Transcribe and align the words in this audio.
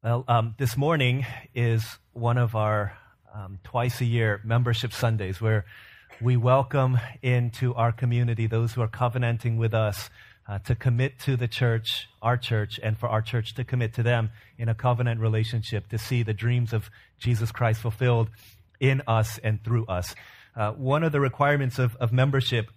Well, 0.00 0.24
um, 0.28 0.54
this 0.58 0.76
morning 0.76 1.26
is 1.56 1.84
one 2.12 2.38
of 2.38 2.54
our 2.54 2.96
um, 3.34 3.58
twice 3.64 4.00
a 4.00 4.04
year 4.04 4.40
membership 4.44 4.92
Sundays 4.92 5.40
where 5.40 5.64
we 6.20 6.36
welcome 6.36 7.00
into 7.20 7.74
our 7.74 7.90
community 7.90 8.46
those 8.46 8.72
who 8.72 8.80
are 8.80 8.88
covenanting 8.88 9.56
with 9.56 9.74
us 9.74 10.08
uh, 10.48 10.60
to 10.60 10.76
commit 10.76 11.18
to 11.24 11.36
the 11.36 11.48
church, 11.48 12.06
our 12.22 12.36
church, 12.36 12.78
and 12.80 12.96
for 12.96 13.08
our 13.08 13.20
church 13.20 13.56
to 13.56 13.64
commit 13.64 13.94
to 13.94 14.04
them 14.04 14.30
in 14.56 14.68
a 14.68 14.74
covenant 14.74 15.20
relationship 15.20 15.88
to 15.88 15.98
see 15.98 16.22
the 16.22 16.32
dreams 16.32 16.72
of 16.72 16.88
Jesus 17.18 17.50
Christ 17.50 17.80
fulfilled 17.80 18.30
in 18.78 19.02
us 19.08 19.38
and 19.38 19.64
through 19.64 19.86
us. 19.86 20.14
Uh, 20.54 20.70
one 20.74 21.02
of 21.02 21.10
the 21.10 21.18
requirements 21.18 21.80
of, 21.80 21.96
of 21.96 22.12
membership 22.12 22.70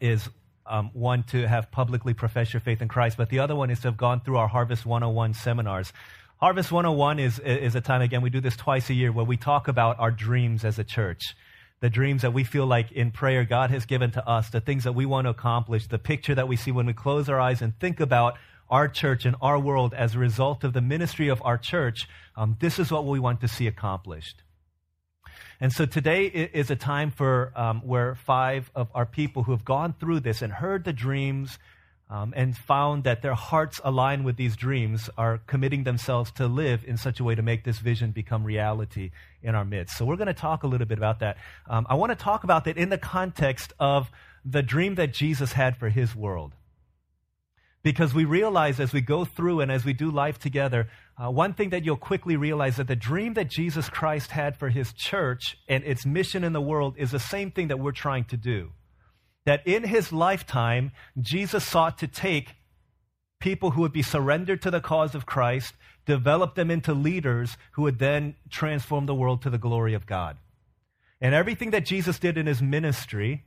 is 0.00 0.26
um, 0.64 0.90
one 0.94 1.22
to 1.24 1.46
have 1.46 1.70
publicly 1.70 2.14
professed 2.14 2.54
your 2.54 2.60
faith 2.60 2.80
in 2.80 2.88
Christ, 2.88 3.16
but 3.18 3.28
the 3.28 3.40
other 3.40 3.56
one 3.56 3.70
is 3.70 3.80
to 3.80 3.88
have 3.88 3.96
gone 3.96 4.20
through 4.20 4.36
our 4.36 4.48
Harvest 4.48 4.86
101 4.86 5.34
seminars. 5.34 5.92
Harvest 6.40 6.72
101 6.72 7.18
is, 7.18 7.38
is 7.38 7.74
a 7.74 7.82
time, 7.82 8.00
again, 8.00 8.22
we 8.22 8.30
do 8.30 8.40
this 8.40 8.56
twice 8.56 8.88
a 8.88 8.94
year 8.94 9.12
where 9.12 9.26
we 9.26 9.36
talk 9.36 9.68
about 9.68 10.00
our 10.00 10.10
dreams 10.10 10.64
as 10.64 10.78
a 10.78 10.84
church. 10.84 11.36
The 11.80 11.90
dreams 11.90 12.22
that 12.22 12.32
we 12.32 12.44
feel 12.44 12.64
like 12.64 12.90
in 12.92 13.10
prayer 13.10 13.44
God 13.44 13.70
has 13.70 13.84
given 13.84 14.10
to 14.12 14.26
us, 14.26 14.48
the 14.48 14.62
things 14.62 14.84
that 14.84 14.94
we 14.94 15.04
want 15.04 15.26
to 15.26 15.30
accomplish, 15.30 15.86
the 15.86 15.98
picture 15.98 16.34
that 16.34 16.48
we 16.48 16.56
see 16.56 16.72
when 16.72 16.86
we 16.86 16.94
close 16.94 17.28
our 17.28 17.38
eyes 17.38 17.60
and 17.60 17.78
think 17.78 18.00
about 18.00 18.38
our 18.70 18.88
church 18.88 19.26
and 19.26 19.36
our 19.42 19.58
world 19.58 19.92
as 19.92 20.14
a 20.14 20.18
result 20.18 20.64
of 20.64 20.72
the 20.72 20.80
ministry 20.80 21.28
of 21.28 21.42
our 21.44 21.58
church. 21.58 22.08
Um, 22.38 22.56
this 22.58 22.78
is 22.78 22.90
what 22.90 23.04
we 23.04 23.18
want 23.18 23.42
to 23.42 23.48
see 23.48 23.66
accomplished. 23.66 24.42
And 25.60 25.70
so 25.74 25.84
today 25.84 26.24
is 26.24 26.70
a 26.70 26.76
time 26.76 27.10
for 27.10 27.52
um, 27.54 27.82
where 27.82 28.14
five 28.14 28.70
of 28.74 28.88
our 28.94 29.04
people 29.04 29.42
who 29.42 29.52
have 29.52 29.66
gone 29.66 29.94
through 30.00 30.20
this 30.20 30.40
and 30.40 30.54
heard 30.54 30.84
the 30.84 30.94
dreams 30.94 31.58
um, 32.10 32.34
and 32.36 32.56
found 32.56 33.04
that 33.04 33.22
their 33.22 33.34
hearts 33.34 33.80
align 33.84 34.24
with 34.24 34.36
these 34.36 34.56
dreams 34.56 35.08
are 35.16 35.38
committing 35.46 35.84
themselves 35.84 36.32
to 36.32 36.48
live 36.48 36.84
in 36.84 36.96
such 36.96 37.20
a 37.20 37.24
way 37.24 37.36
to 37.36 37.42
make 37.42 37.62
this 37.62 37.78
vision 37.78 38.10
become 38.10 38.42
reality 38.42 39.12
in 39.42 39.54
our 39.54 39.64
midst. 39.64 39.96
So 39.96 40.04
we're 40.04 40.16
going 40.16 40.26
to 40.26 40.34
talk 40.34 40.64
a 40.64 40.66
little 40.66 40.88
bit 40.88 40.98
about 40.98 41.20
that. 41.20 41.36
Um, 41.68 41.86
I 41.88 41.94
want 41.94 42.10
to 42.10 42.16
talk 42.16 42.42
about 42.42 42.64
that 42.64 42.76
in 42.76 42.88
the 42.88 42.98
context 42.98 43.72
of 43.78 44.10
the 44.44 44.62
dream 44.62 44.96
that 44.96 45.14
Jesus 45.14 45.52
had 45.52 45.76
for 45.76 45.88
his 45.88 46.16
world. 46.16 46.54
Because 47.82 48.12
we 48.12 48.24
realize 48.24 48.78
as 48.80 48.92
we 48.92 49.00
go 49.00 49.24
through 49.24 49.60
and 49.60 49.72
as 49.72 49.84
we 49.84 49.94
do 49.94 50.10
life 50.10 50.38
together, 50.38 50.88
uh, 51.16 51.30
one 51.30 51.54
thing 51.54 51.70
that 51.70 51.84
you'll 51.84 51.96
quickly 51.96 52.36
realize 52.36 52.76
that 52.76 52.88
the 52.88 52.96
dream 52.96 53.34
that 53.34 53.48
Jesus 53.48 53.88
Christ 53.88 54.32
had 54.32 54.56
for 54.56 54.68
his 54.68 54.92
church 54.92 55.56
and 55.68 55.84
its 55.84 56.04
mission 56.04 56.44
in 56.44 56.52
the 56.52 56.60
world 56.60 56.96
is 56.98 57.12
the 57.12 57.20
same 57.20 57.52
thing 57.52 57.68
that 57.68 57.78
we're 57.78 57.92
trying 57.92 58.24
to 58.24 58.36
do 58.36 58.72
that 59.50 59.66
in 59.66 59.82
his 59.82 60.12
lifetime, 60.12 60.92
Jesus 61.20 61.66
sought 61.66 61.98
to 61.98 62.06
take 62.06 62.54
people 63.40 63.72
who 63.72 63.80
would 63.80 63.92
be 63.92 64.00
surrendered 64.00 64.62
to 64.62 64.70
the 64.70 64.80
cause 64.80 65.12
of 65.12 65.26
Christ, 65.26 65.74
develop 66.06 66.54
them 66.54 66.70
into 66.70 66.94
leaders 66.94 67.56
who 67.72 67.82
would 67.82 67.98
then 67.98 68.36
transform 68.48 69.06
the 69.06 69.14
world 69.14 69.42
to 69.42 69.50
the 69.50 69.58
glory 69.58 69.92
of 69.92 70.06
God. 70.06 70.36
And 71.20 71.34
everything 71.34 71.72
that 71.72 71.84
Jesus 71.84 72.20
did 72.20 72.38
in 72.38 72.46
his 72.46 72.62
ministry, 72.62 73.42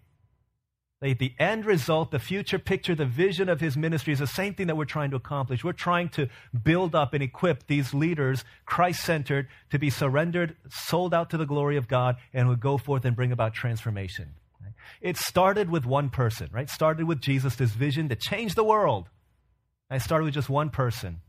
the 1.00 1.34
end 1.40 1.66
result, 1.66 2.12
the 2.12 2.20
future 2.20 2.60
picture, 2.60 2.96
the 2.96 3.06
vision 3.06 3.48
of 3.48 3.62
his 3.62 3.78
ministry 3.78 4.12
is 4.12 4.20
the 4.20 4.28
same 4.28 4.56
thing 4.56 4.68
that 4.68 4.76
we're 4.76 4.84
trying 4.84 5.12
to 5.12 5.16
accomplish. 5.16 5.64
We're 5.64 5.72
trying 5.72 6.10
to 6.10 6.28
build 6.66 6.96
up 6.96 7.14
and 7.14 7.24
equip 7.24 7.68
these 7.68 7.94
leaders, 7.94 8.44
Christ 8.66 9.06
centered, 9.06 9.48
to 9.72 9.80
be 9.80 9.90
surrendered, 9.90 10.58
sold 10.70 11.14
out 11.14 11.30
to 11.30 11.38
the 11.38 11.46
glory 11.46 11.78
of 11.78 11.88
God, 11.88 12.18
and 12.34 12.50
would 12.50 12.60
go 12.60 12.78
forth 12.78 13.06
and 13.06 13.16
bring 13.16 13.32
about 13.32 13.54
transformation. 13.54 14.34
It 15.02 15.18
started 15.18 15.70
with 15.70 15.86
one 15.86 16.10
person, 16.10 16.50
right? 16.52 16.70
Started 16.70 17.06
with 17.06 17.22
Jesus, 17.22 17.56
this 17.56 17.72
vision 17.72 18.10
to 18.10 18.16
change 18.16 18.56
the 18.56 18.64
world. 18.64 19.10
I 19.90 19.98
started 19.98 20.26
with 20.26 20.34
just 20.34 20.50
one 20.50 20.70
person. 20.70 21.22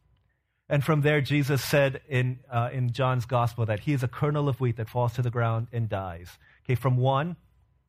And 0.68 0.82
from 0.82 1.02
there, 1.02 1.20
Jesus 1.20 1.62
said 1.62 2.00
in, 2.08 2.38
uh, 2.50 2.70
in 2.72 2.92
John's 2.92 3.26
gospel 3.26 3.66
that 3.66 3.80
he 3.80 3.92
is 3.92 4.02
a 4.02 4.08
kernel 4.08 4.48
of 4.48 4.60
wheat 4.60 4.76
that 4.76 4.88
falls 4.88 5.12
to 5.14 5.22
the 5.22 5.30
ground 5.30 5.68
and 5.72 5.88
dies. 5.88 6.30
Okay, 6.64 6.74
from 6.74 6.96
one, 6.96 7.36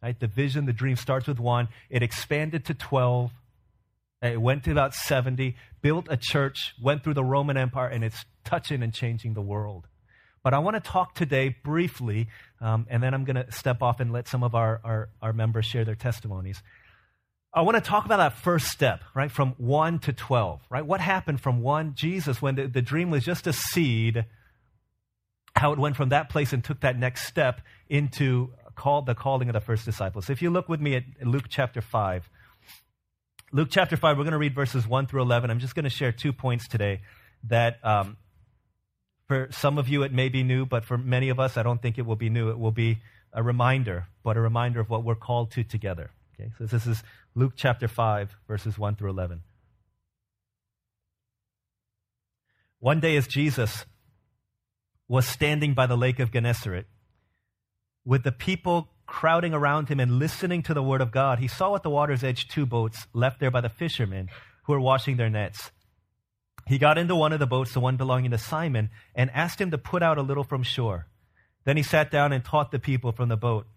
right, 0.03 0.19
the 0.19 0.28
vision, 0.28 0.66
the 0.66 0.73
dream 0.73 0.97
starts 0.97 1.28
with 1.28 1.39
one. 1.39 1.69
It 1.89 2.03
expanded 2.03 2.66
to 2.66 2.73
12. 2.73 3.31
It 4.22 4.41
went 4.41 4.63
to 4.66 4.72
about 4.72 4.94
70, 4.94 5.55
built 5.81 6.07
a 6.09 6.17
church, 6.17 6.73
went 6.81 7.03
through 7.03 7.13
the 7.13 7.23
Roman 7.23 7.57
Empire, 7.57 7.88
and 7.88 8.03
it's 8.03 8.25
touching 8.44 8.84
and 8.84 8.94
changing 8.94 9.34
the 9.34 9.41
world. 9.41 9.88
But 10.45 10.53
I 10.53 10.59
want 10.59 10.75
to 10.75 10.79
talk 10.79 11.16
today 11.16 11.56
briefly, 11.63 12.28
um, 12.61 12.85
and 12.91 13.01
then 13.01 13.16
I'm 13.16 13.23
going 13.23 13.35
to 13.35 13.51
step 13.51 13.81
off 13.81 14.00
and 14.00 14.13
let 14.13 14.28
some 14.28 14.44
of 14.44 14.53
our, 14.53 14.79
our, 14.83 15.09
our 15.19 15.33
members 15.33 15.66
share 15.66 15.83
their 15.83 15.95
testimonies. 15.95 16.61
I 17.51 17.63
want 17.63 17.78
to 17.78 17.81
talk 17.81 18.06
about 18.06 18.17
that 18.17 18.33
first 18.33 18.67
step, 18.67 19.03
right? 19.16 19.31
From 19.31 19.55
1 19.57 19.97
to 20.01 20.13
12, 20.13 20.61
right? 20.69 20.85
What 20.85 21.01
happened 21.01 21.41
from 21.41 21.63
1, 21.63 21.95
Jesus, 21.95 22.44
when 22.44 22.53
the, 22.53 22.67
the 22.67 22.84
dream 22.84 23.09
was 23.09 23.25
just 23.25 23.47
a 23.47 23.53
seed, 23.53 24.23
how 25.55 25.73
it 25.73 25.79
went 25.79 25.95
from 25.95 26.09
that 26.09 26.29
place 26.29 26.53
and 26.53 26.63
took 26.63 26.81
that 26.81 26.95
next 26.95 27.25
step 27.25 27.61
into 27.89 28.53
call, 28.75 29.01
the 29.01 29.16
calling 29.16 29.50
of 29.50 29.53
the 29.53 29.61
first 29.61 29.84
disciples. 29.84 30.29
If 30.29 30.44
you 30.44 30.51
look 30.51 30.69
with 30.69 30.79
me 30.79 30.95
at 30.95 31.05
Luke 31.23 31.45
chapter 31.50 31.81
5, 31.81 32.29
Luke 33.51 33.69
chapter 33.72 33.97
5, 33.97 34.16
we're 34.16 34.23
going 34.23 34.34
to 34.34 34.38
read 34.38 34.53
verses 34.53 34.88
1 34.88 35.07
through 35.07 35.23
11. 35.23 35.50
I'm 35.50 35.57
just 35.57 35.73
going 35.73 35.85
to 35.85 35.89
share 35.89 36.11
two 36.11 36.34
points 36.34 36.67
today 36.67 37.01
that 37.45 37.84
um, 37.84 38.17
for 39.28 39.47
some 39.52 39.78
of 39.78 39.90
you, 39.90 40.03
it 40.03 40.13
may 40.13 40.30
be 40.30 40.44
new, 40.44 40.66
but 40.66 40.86
for 40.86 40.97
many 40.97 41.30
of 41.30 41.40
us, 41.40 41.58
I 41.58 41.63
don't 41.63 41.81
think 41.81 41.97
it 41.97 42.06
will 42.06 42.16
be 42.16 42.30
new. 42.30 42.50
It 42.50 42.59
will 42.59 42.72
be 42.72 43.00
a 43.34 43.41
reminder, 43.41 44.08
but 44.24 44.38
a 44.38 44.41
reminder 44.41 44.80
of 44.80 44.90
what 44.90 45.03
we're 45.03 45.16
called 45.16 45.52
to 45.52 45.63
together. 45.63 46.12
Okay, 46.34 46.52
so 46.58 46.66
this 46.66 46.86
is 46.86 47.03
Luke 47.34 47.53
chapter 47.56 47.88
5, 47.88 48.35
verses 48.47 48.78
1 48.78 48.96
through 48.96 49.09
11. 49.09 49.41
One 52.80 53.00
day, 53.00 53.16
as 53.18 53.28
Jesus 53.28 53.85
was 55.08 55.28
standing 55.28 55.74
by 55.74 55.88
the 55.88 55.97
lake 55.97 56.19
of 56.19 56.31
Gennesaret, 56.31 56.85
with 58.03 58.24
the 58.24 58.31
people 58.31 58.90
crowding 59.08 59.53
around 59.53 59.90
him 59.90 60.00
and 60.00 60.19
listening 60.19 60.62
to 60.64 60.74
the 60.74 60.84
word 60.84 61.02
of 61.02 61.12
God, 61.12 61.40
he 61.40 61.47
saw 61.47 61.75
at 61.75 61.84
the 61.84 61.90
water's 61.90 62.24
edge 62.24 62.47
two 62.47 62.66
boats 62.66 63.08
left 63.14 63.40
there 63.40 63.52
by 63.52 63.62
the 63.62 63.69
fishermen 63.69 64.30
who 64.64 64.74
were 64.74 64.80
washing 64.80 65.18
their 65.18 65.30
nets. 65.30 65.72
He 66.68 66.78
got 66.78 66.98
into 66.98 67.16
one 67.16 67.31
of 67.31 67.40
the 67.40 67.46
boats, 67.46 67.74
the 67.74 67.80
one 67.80 67.96
belonging 67.96 68.31
to 68.31 68.38
Simon, 68.38 68.90
and 69.14 69.30
asked 69.31 69.62
him 69.62 69.72
to 69.72 69.78
put 69.78 70.02
out 70.02 70.18
a 70.18 70.24
little 70.24 70.44
from 70.44 70.64
shore. 70.64 71.08
Then 71.64 71.78
he 71.78 71.84
sat 71.84 72.09
down 72.09 72.31
and 72.31 72.44
taught 72.44 72.72
the 72.72 72.80
people 72.80 73.12
from 73.12 73.30
the 73.30 73.38
boat. 73.38 73.68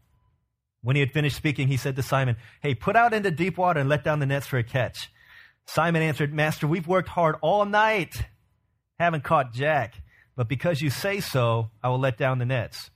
When 0.82 0.96
he 0.96 1.00
had 1.00 1.12
finished 1.12 1.36
speaking, 1.36 1.68
he 1.68 1.76
said 1.76 1.96
to 1.96 2.02
Simon, 2.02 2.36
Hey, 2.62 2.74
put 2.74 2.96
out 2.96 3.12
into 3.12 3.30
deep 3.30 3.58
water 3.58 3.80
and 3.80 3.88
let 3.88 4.04
down 4.04 4.20
the 4.20 4.26
nets 4.26 4.46
for 4.46 4.58
a 4.58 4.64
catch. 4.64 5.10
Simon 5.66 6.02
answered, 6.02 6.32
Master, 6.32 6.66
we've 6.66 6.86
worked 6.86 7.10
hard 7.10 7.36
all 7.42 7.66
night, 7.66 8.24
haven't 8.98 9.24
caught 9.24 9.52
jack, 9.52 9.94
but 10.34 10.48
because 10.48 10.80
you 10.80 10.88
say 10.88 11.20
so, 11.20 11.70
I 11.82 11.88
will 11.88 11.98
let 11.98 12.16
down 12.16 12.38
the 12.38 12.46
nets. 12.46 12.90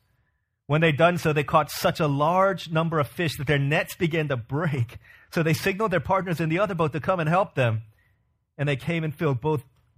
When 0.66 0.80
they'd 0.80 0.96
done 0.96 1.18
so, 1.18 1.32
they 1.32 1.44
caught 1.44 1.70
such 1.70 2.00
a 2.00 2.06
large 2.06 2.70
number 2.70 2.98
of 2.98 3.08
fish 3.08 3.36
that 3.36 3.46
their 3.46 3.58
nets 3.58 3.94
began 3.94 4.28
to 4.28 4.36
break. 4.38 4.96
So 5.30 5.42
they 5.42 5.52
signaled 5.52 5.90
their 5.90 6.00
partners 6.00 6.40
in 6.40 6.48
the 6.48 6.60
other 6.60 6.74
boat 6.74 6.92
to 6.92 7.00
come 7.00 7.20
and 7.20 7.28
help 7.28 7.54
them. 7.54 7.82
And 8.56 8.68
they 8.68 8.76
came 8.76 9.02
and 9.04 9.14
filled 9.14 9.40
both 9.40 9.64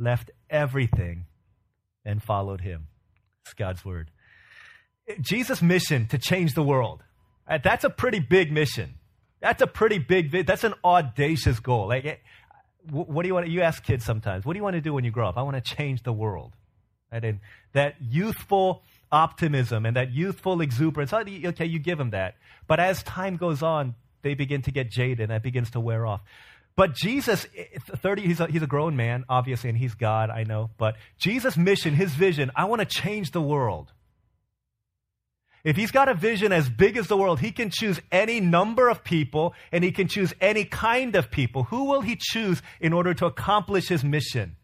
left 0.00 0.30
everything 0.48 1.26
and 2.04 2.22
followed 2.22 2.62
him. 2.62 2.88
It's 3.44 3.54
God's 3.54 3.84
word. 3.84 4.10
Jesus' 5.20 5.60
mission 5.60 6.06
to 6.08 6.18
change 6.18 6.54
the 6.54 6.62
world. 6.62 7.02
Uh, 7.48 7.58
that's 7.62 7.84
a 7.84 7.90
pretty 7.90 8.20
big 8.20 8.52
mission. 8.52 8.94
That's 9.40 9.62
a 9.62 9.66
pretty 9.66 9.98
big, 9.98 10.46
that's 10.46 10.64
an 10.64 10.74
audacious 10.84 11.60
goal. 11.60 11.88
Like, 11.88 12.04
eh, 12.04 12.16
what 12.88 13.22
do 13.22 13.28
you 13.28 13.34
want 13.34 13.46
to, 13.46 13.52
you 13.52 13.62
ask 13.62 13.82
kids 13.82 14.04
sometimes, 14.04 14.44
what 14.44 14.54
do 14.54 14.58
you 14.58 14.62
want 14.62 14.74
to 14.74 14.80
do 14.80 14.92
when 14.92 15.04
you 15.04 15.10
grow 15.10 15.28
up? 15.28 15.36
I 15.36 15.42
want 15.42 15.62
to 15.62 15.76
change 15.76 16.02
the 16.02 16.12
world. 16.12 16.52
Right? 17.12 17.24
And 17.24 17.40
that 17.72 17.96
youthful 18.00 18.82
optimism 19.10 19.84
and 19.84 19.96
that 19.96 20.12
youthful 20.12 20.60
exuberance, 20.60 21.12
oh, 21.12 21.20
okay, 21.20 21.66
you 21.66 21.78
give 21.78 21.98
them 21.98 22.10
that. 22.10 22.36
But 22.66 22.80
as 22.80 23.02
time 23.02 23.36
goes 23.36 23.62
on, 23.62 23.94
they 24.22 24.34
begin 24.34 24.62
to 24.62 24.70
get 24.70 24.90
jaded 24.90 25.20
and 25.20 25.30
that 25.30 25.42
begins 25.42 25.70
to 25.70 25.80
wear 25.80 26.06
off. 26.06 26.20
But 26.80 26.94
Jesus, 26.94 27.46
30, 27.88 28.22
he's 28.22 28.40
a, 28.40 28.46
he's 28.46 28.62
a 28.62 28.66
grown 28.66 28.96
man, 28.96 29.26
obviously, 29.28 29.68
and 29.68 29.78
he's 29.78 29.94
God, 29.94 30.30
I 30.30 30.44
know. 30.44 30.70
But 30.78 30.96
Jesus' 31.18 31.54
mission, 31.54 31.92
his 31.92 32.10
vision, 32.14 32.50
I 32.56 32.64
want 32.64 32.80
to 32.80 32.86
change 32.86 33.32
the 33.32 33.42
world. 33.42 33.92
If 35.62 35.76
he's 35.76 35.90
got 35.90 36.08
a 36.08 36.14
vision 36.14 36.52
as 36.52 36.70
big 36.70 36.96
as 36.96 37.06
the 37.06 37.18
world, 37.18 37.38
he 37.38 37.52
can 37.52 37.68
choose 37.68 38.00
any 38.10 38.40
number 38.40 38.88
of 38.88 39.04
people 39.04 39.52
and 39.70 39.84
he 39.84 39.92
can 39.92 40.08
choose 40.08 40.32
any 40.40 40.64
kind 40.64 41.16
of 41.16 41.30
people. 41.30 41.64
Who 41.64 41.84
will 41.84 42.00
he 42.00 42.16
choose 42.18 42.62
in 42.80 42.94
order 42.94 43.12
to 43.12 43.26
accomplish 43.26 43.88
his 43.88 44.02
mission? 44.02 44.56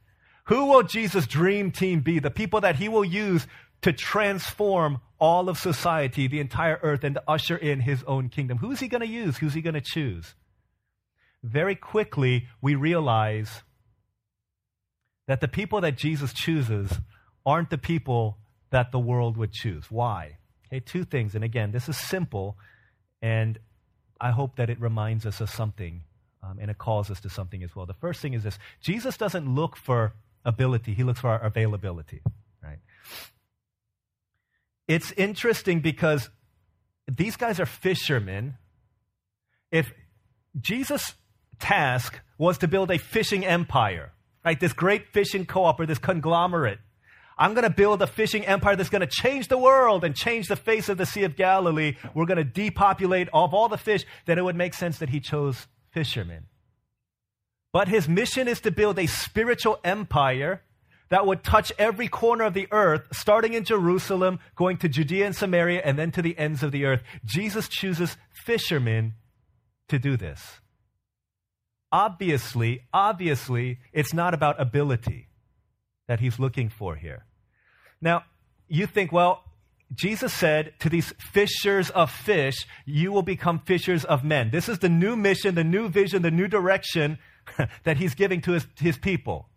Who 0.46 0.70
will 0.70 0.84
Jesus' 0.84 1.26
dream 1.26 1.70
team 1.70 2.00
be? 2.00 2.18
The 2.18 2.30
people 2.30 2.62
that 2.62 2.76
he 2.76 2.88
will 2.88 3.04
use 3.04 3.46
to 3.82 3.92
transform 3.92 5.02
all 5.18 5.50
of 5.50 5.58
society, 5.58 6.28
the 6.28 6.40
entire 6.40 6.80
earth, 6.82 7.04
and 7.04 7.16
to 7.16 7.22
usher 7.28 7.58
in 7.58 7.80
his 7.80 8.02
own 8.04 8.30
kingdom. 8.30 8.56
Who's 8.56 8.80
he 8.80 8.88
going 8.88 9.02
to 9.02 9.06
use? 9.06 9.36
Who's 9.36 9.52
he 9.52 9.60
going 9.60 9.74
to 9.74 9.82
choose? 9.82 10.34
Very 11.46 11.74
quickly, 11.74 12.48
we 12.60 12.74
realize 12.74 13.62
that 15.28 15.40
the 15.40 15.48
people 15.48 15.80
that 15.80 15.96
Jesus 15.96 16.32
chooses 16.32 16.92
aren't 17.44 17.70
the 17.70 17.78
people 17.78 18.38
that 18.70 18.92
the 18.92 18.98
world 18.98 19.36
would 19.36 19.52
choose. 19.52 19.90
Why? 19.90 20.38
Okay, 20.66 20.80
two 20.80 21.04
things. 21.04 21.34
And 21.34 21.44
again, 21.44 21.70
this 21.70 21.88
is 21.88 21.96
simple, 21.96 22.56
and 23.22 23.58
I 24.20 24.30
hope 24.30 24.56
that 24.56 24.70
it 24.70 24.80
reminds 24.80 25.24
us 25.24 25.40
of 25.40 25.48
something 25.48 26.02
um, 26.42 26.58
and 26.60 26.70
it 26.70 26.78
calls 26.78 27.10
us 27.10 27.20
to 27.20 27.30
something 27.30 27.62
as 27.62 27.74
well. 27.74 27.86
The 27.86 27.94
first 27.94 28.20
thing 28.20 28.34
is 28.34 28.42
this 28.42 28.58
Jesus 28.80 29.16
doesn't 29.16 29.52
look 29.52 29.76
for 29.76 30.14
ability, 30.44 30.94
he 30.94 31.02
looks 31.02 31.20
for 31.20 31.30
our 31.30 31.42
availability, 31.42 32.22
right? 32.62 32.78
It's 34.86 35.12
interesting 35.12 35.80
because 35.80 36.30
these 37.08 37.36
guys 37.36 37.58
are 37.58 37.66
fishermen. 37.66 38.54
If 39.72 39.92
Jesus' 40.60 41.14
task 41.58 42.20
was 42.38 42.58
to 42.58 42.68
build 42.68 42.90
a 42.90 42.98
fishing 42.98 43.44
empire, 43.44 44.12
right, 44.44 44.58
this 44.58 44.72
great 44.72 45.08
fishing 45.08 45.46
co 45.46 45.64
op 45.64 45.80
or 45.80 45.86
this 45.86 45.98
conglomerate, 45.98 46.78
I'm 47.38 47.52
going 47.52 47.64
to 47.64 47.70
build 47.70 48.00
a 48.00 48.06
fishing 48.06 48.46
empire 48.46 48.76
that's 48.76 48.88
going 48.88 49.00
to 49.00 49.06
change 49.06 49.48
the 49.48 49.58
world 49.58 50.04
and 50.04 50.14
change 50.14 50.48
the 50.48 50.56
face 50.56 50.88
of 50.88 50.96
the 50.96 51.04
Sea 51.04 51.24
of 51.24 51.36
Galilee. 51.36 51.96
We're 52.14 52.24
going 52.24 52.38
to 52.38 52.44
depopulate 52.44 53.28
of 53.32 53.52
all 53.52 53.68
the 53.68 53.76
fish. 53.76 54.06
Then 54.24 54.38
it 54.38 54.44
would 54.44 54.56
make 54.56 54.72
sense 54.72 54.98
that 54.98 55.10
he 55.10 55.20
chose 55.20 55.66
fishermen. 55.90 56.46
But 57.72 57.88
his 57.88 58.08
mission 58.08 58.48
is 58.48 58.60
to 58.60 58.70
build 58.70 58.98
a 58.98 59.06
spiritual 59.06 59.80
empire 59.84 60.62
that 61.10 61.26
would 61.26 61.44
touch 61.44 61.72
every 61.78 62.08
corner 62.08 62.44
of 62.44 62.54
the 62.54 62.68
earth, 62.70 63.02
starting 63.12 63.52
in 63.52 63.64
Jerusalem, 63.64 64.40
going 64.56 64.78
to 64.78 64.88
Judea 64.88 65.26
and 65.26 65.36
Samaria, 65.36 65.82
and 65.84 65.98
then 65.98 66.10
to 66.12 66.22
the 66.22 66.36
ends 66.38 66.62
of 66.62 66.72
the 66.72 66.86
earth. 66.86 67.02
Jesus 67.24 67.68
chooses 67.68 68.16
fishermen 68.32 69.12
to 69.88 69.98
do 69.98 70.16
this. 70.16 70.60
Obviously, 71.92 72.82
obviously, 72.92 73.78
it's 73.92 74.12
not 74.12 74.34
about 74.34 74.60
ability 74.60 75.28
that 76.08 76.20
he's 76.20 76.38
looking 76.38 76.68
for 76.68 76.96
here. 76.96 77.24
Now, 78.00 78.24
you 78.68 78.86
think, 78.86 79.12
well, 79.12 79.44
Jesus 79.94 80.32
said 80.32 80.74
to 80.80 80.88
these 80.88 81.12
fishers 81.18 81.90
of 81.90 82.10
fish, 82.10 82.66
you 82.84 83.12
will 83.12 83.22
become 83.22 83.60
fishers 83.60 84.04
of 84.04 84.24
men. 84.24 84.50
This 84.50 84.68
is 84.68 84.80
the 84.80 84.88
new 84.88 85.16
mission, 85.16 85.54
the 85.54 85.64
new 85.64 85.88
vision, 85.88 86.22
the 86.22 86.30
new 86.30 86.48
direction 86.48 87.18
that 87.84 87.96
he's 87.96 88.14
giving 88.14 88.40
to 88.42 88.52
his, 88.52 88.66
his 88.78 88.98
people. 88.98 89.48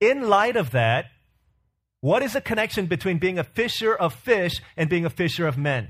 In 0.00 0.28
light 0.28 0.56
of 0.56 0.70
that, 0.70 1.06
what 2.00 2.22
is 2.22 2.34
the 2.34 2.40
connection 2.40 2.86
between 2.86 3.18
being 3.18 3.38
a 3.38 3.44
fisher 3.44 3.94
of 3.94 4.14
fish 4.14 4.60
and 4.76 4.88
being 4.88 5.04
a 5.04 5.10
fisher 5.10 5.46
of 5.46 5.58
men? 5.58 5.88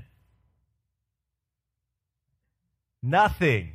Nothing. 3.03 3.73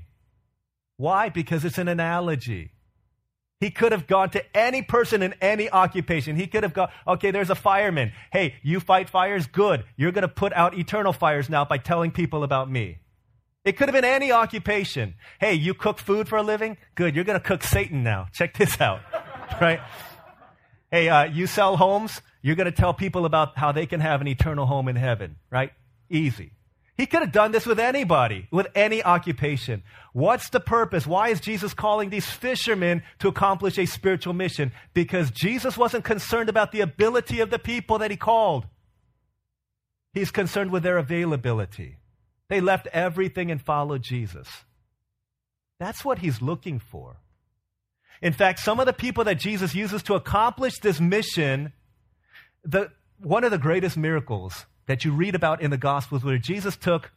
Why? 1.03 1.31
Because 1.31 1.65
it's 1.65 1.79
an 1.79 1.89
analogy. 1.89 2.71
He 3.59 3.73
could 3.73 3.91
have 3.91 4.07
gone 4.07 4.31
to 4.31 4.57
any 4.57 4.83
person 4.83 5.21
in 5.21 5.35
any 5.41 5.69
occupation. 5.69 6.37
He 6.37 6.47
could 6.47 6.63
have 6.63 6.75
gone, 6.75 6.91
okay, 7.09 7.33
there's 7.33 7.51
a 7.51 7.57
fireman. 7.57 8.13
Hey, 8.33 8.55
you 8.63 8.79
fight 8.79 9.11
fires? 9.11 9.49
Good. 9.49 9.83
You're 9.97 10.13
going 10.13 10.23
to 10.23 10.29
put 10.29 10.53
out 10.53 10.79
eternal 10.79 11.13
fires 11.13 11.51
now 11.51 11.65
by 11.65 11.79
telling 11.79 12.13
people 12.13 12.45
about 12.45 12.71
me. 12.71 12.99
It 13.65 13.77
could 13.77 13.89
have 13.89 13.95
been 13.95 14.05
any 14.05 14.31
occupation. 14.31 15.15
Hey, 15.41 15.55
you 15.55 15.75
cook 15.75 15.99
food 15.99 16.29
for 16.29 16.39
a 16.39 16.43
living? 16.45 16.77
Good. 16.95 17.17
You're 17.17 17.25
going 17.25 17.41
to 17.41 17.45
cook 17.45 17.65
Satan 17.65 18.05
now. 18.05 18.29
Check 18.33 18.57
this 18.57 18.81
out. 18.81 19.01
right? 19.61 19.81
Hey, 20.93 21.09
uh, 21.09 21.25
you 21.25 21.49
sell 21.49 21.77
homes? 21.77 22.23
You're 22.43 22.55
going 22.55 22.71
to 22.71 22.71
tell 22.71 22.95
people 22.95 23.25
about 23.25 23.59
how 23.59 23.73
they 23.73 23.87
can 23.87 23.99
have 23.99 24.21
an 24.21 24.29
eternal 24.29 24.67
home 24.67 24.87
in 24.87 24.95
heaven, 24.95 25.35
right? 25.51 25.73
Easy. 26.09 26.53
He 26.97 27.07
could 27.07 27.23
have 27.23 27.33
done 27.33 27.53
this 27.53 27.65
with 27.65 27.81
anybody, 27.81 28.49
with 28.51 28.67
any 28.75 29.03
occupation. 29.03 29.83
What's 30.13 30.51
the 30.51 30.61
purpose? 30.61 31.07
Why 31.07 31.29
is 31.29 31.41
Jesus 31.41 31.73
calling 31.73 32.11
these 32.11 32.29
fishermen 32.29 33.03
to 33.21 33.29
accomplish 33.29 33.79
a 33.79 33.87
spiritual 33.87 34.35
mission? 34.35 34.73
Because 34.93 35.31
Jesus 35.31 35.79
wasn't 35.79 36.05
concerned 36.05 36.51
about 36.51 36.71
the 36.71 36.83
ability 36.83 37.41
of 37.41 37.51
the 37.51 37.59
people 37.59 37.99
that 37.99 38.11
he 38.11 38.17
called. 38.17 38.67
He's 40.13 40.31
concerned 40.31 40.71
with 40.71 40.83
their 40.83 40.99
availability. 40.99 41.97
They 42.49 42.61
left 42.61 42.87
everything 42.89 43.51
and 43.51 43.63
followed 43.63 44.03
Jesus. 44.03 44.47
That's 45.81 46.05
what 46.05 46.19
he's 46.19 46.43
looking 46.43 46.79
for. 46.79 47.17
In 48.21 48.35
fact, 48.35 48.59
some 48.59 48.79
of 48.79 48.87
the 48.87 48.93
people 48.93 49.25
that 49.25 49.41
Jesus 49.41 49.75
uses 49.75 50.03
to 50.05 50.15
accomplish 50.15 50.79
this 50.79 51.01
mission, 51.01 51.73
the, 52.63 52.93
one 53.19 53.45
of 53.45 53.51
the 53.51 53.59
greatest 53.59 53.97
miracles 53.97 54.67
that 54.87 55.05
you 55.05 55.13
read 55.13 55.35
about 55.35 55.63
in 55.63 55.71
the 55.71 55.79
Gospels 55.79 56.25
where 56.25 56.39
Jesus 56.39 56.77
took 56.77 57.11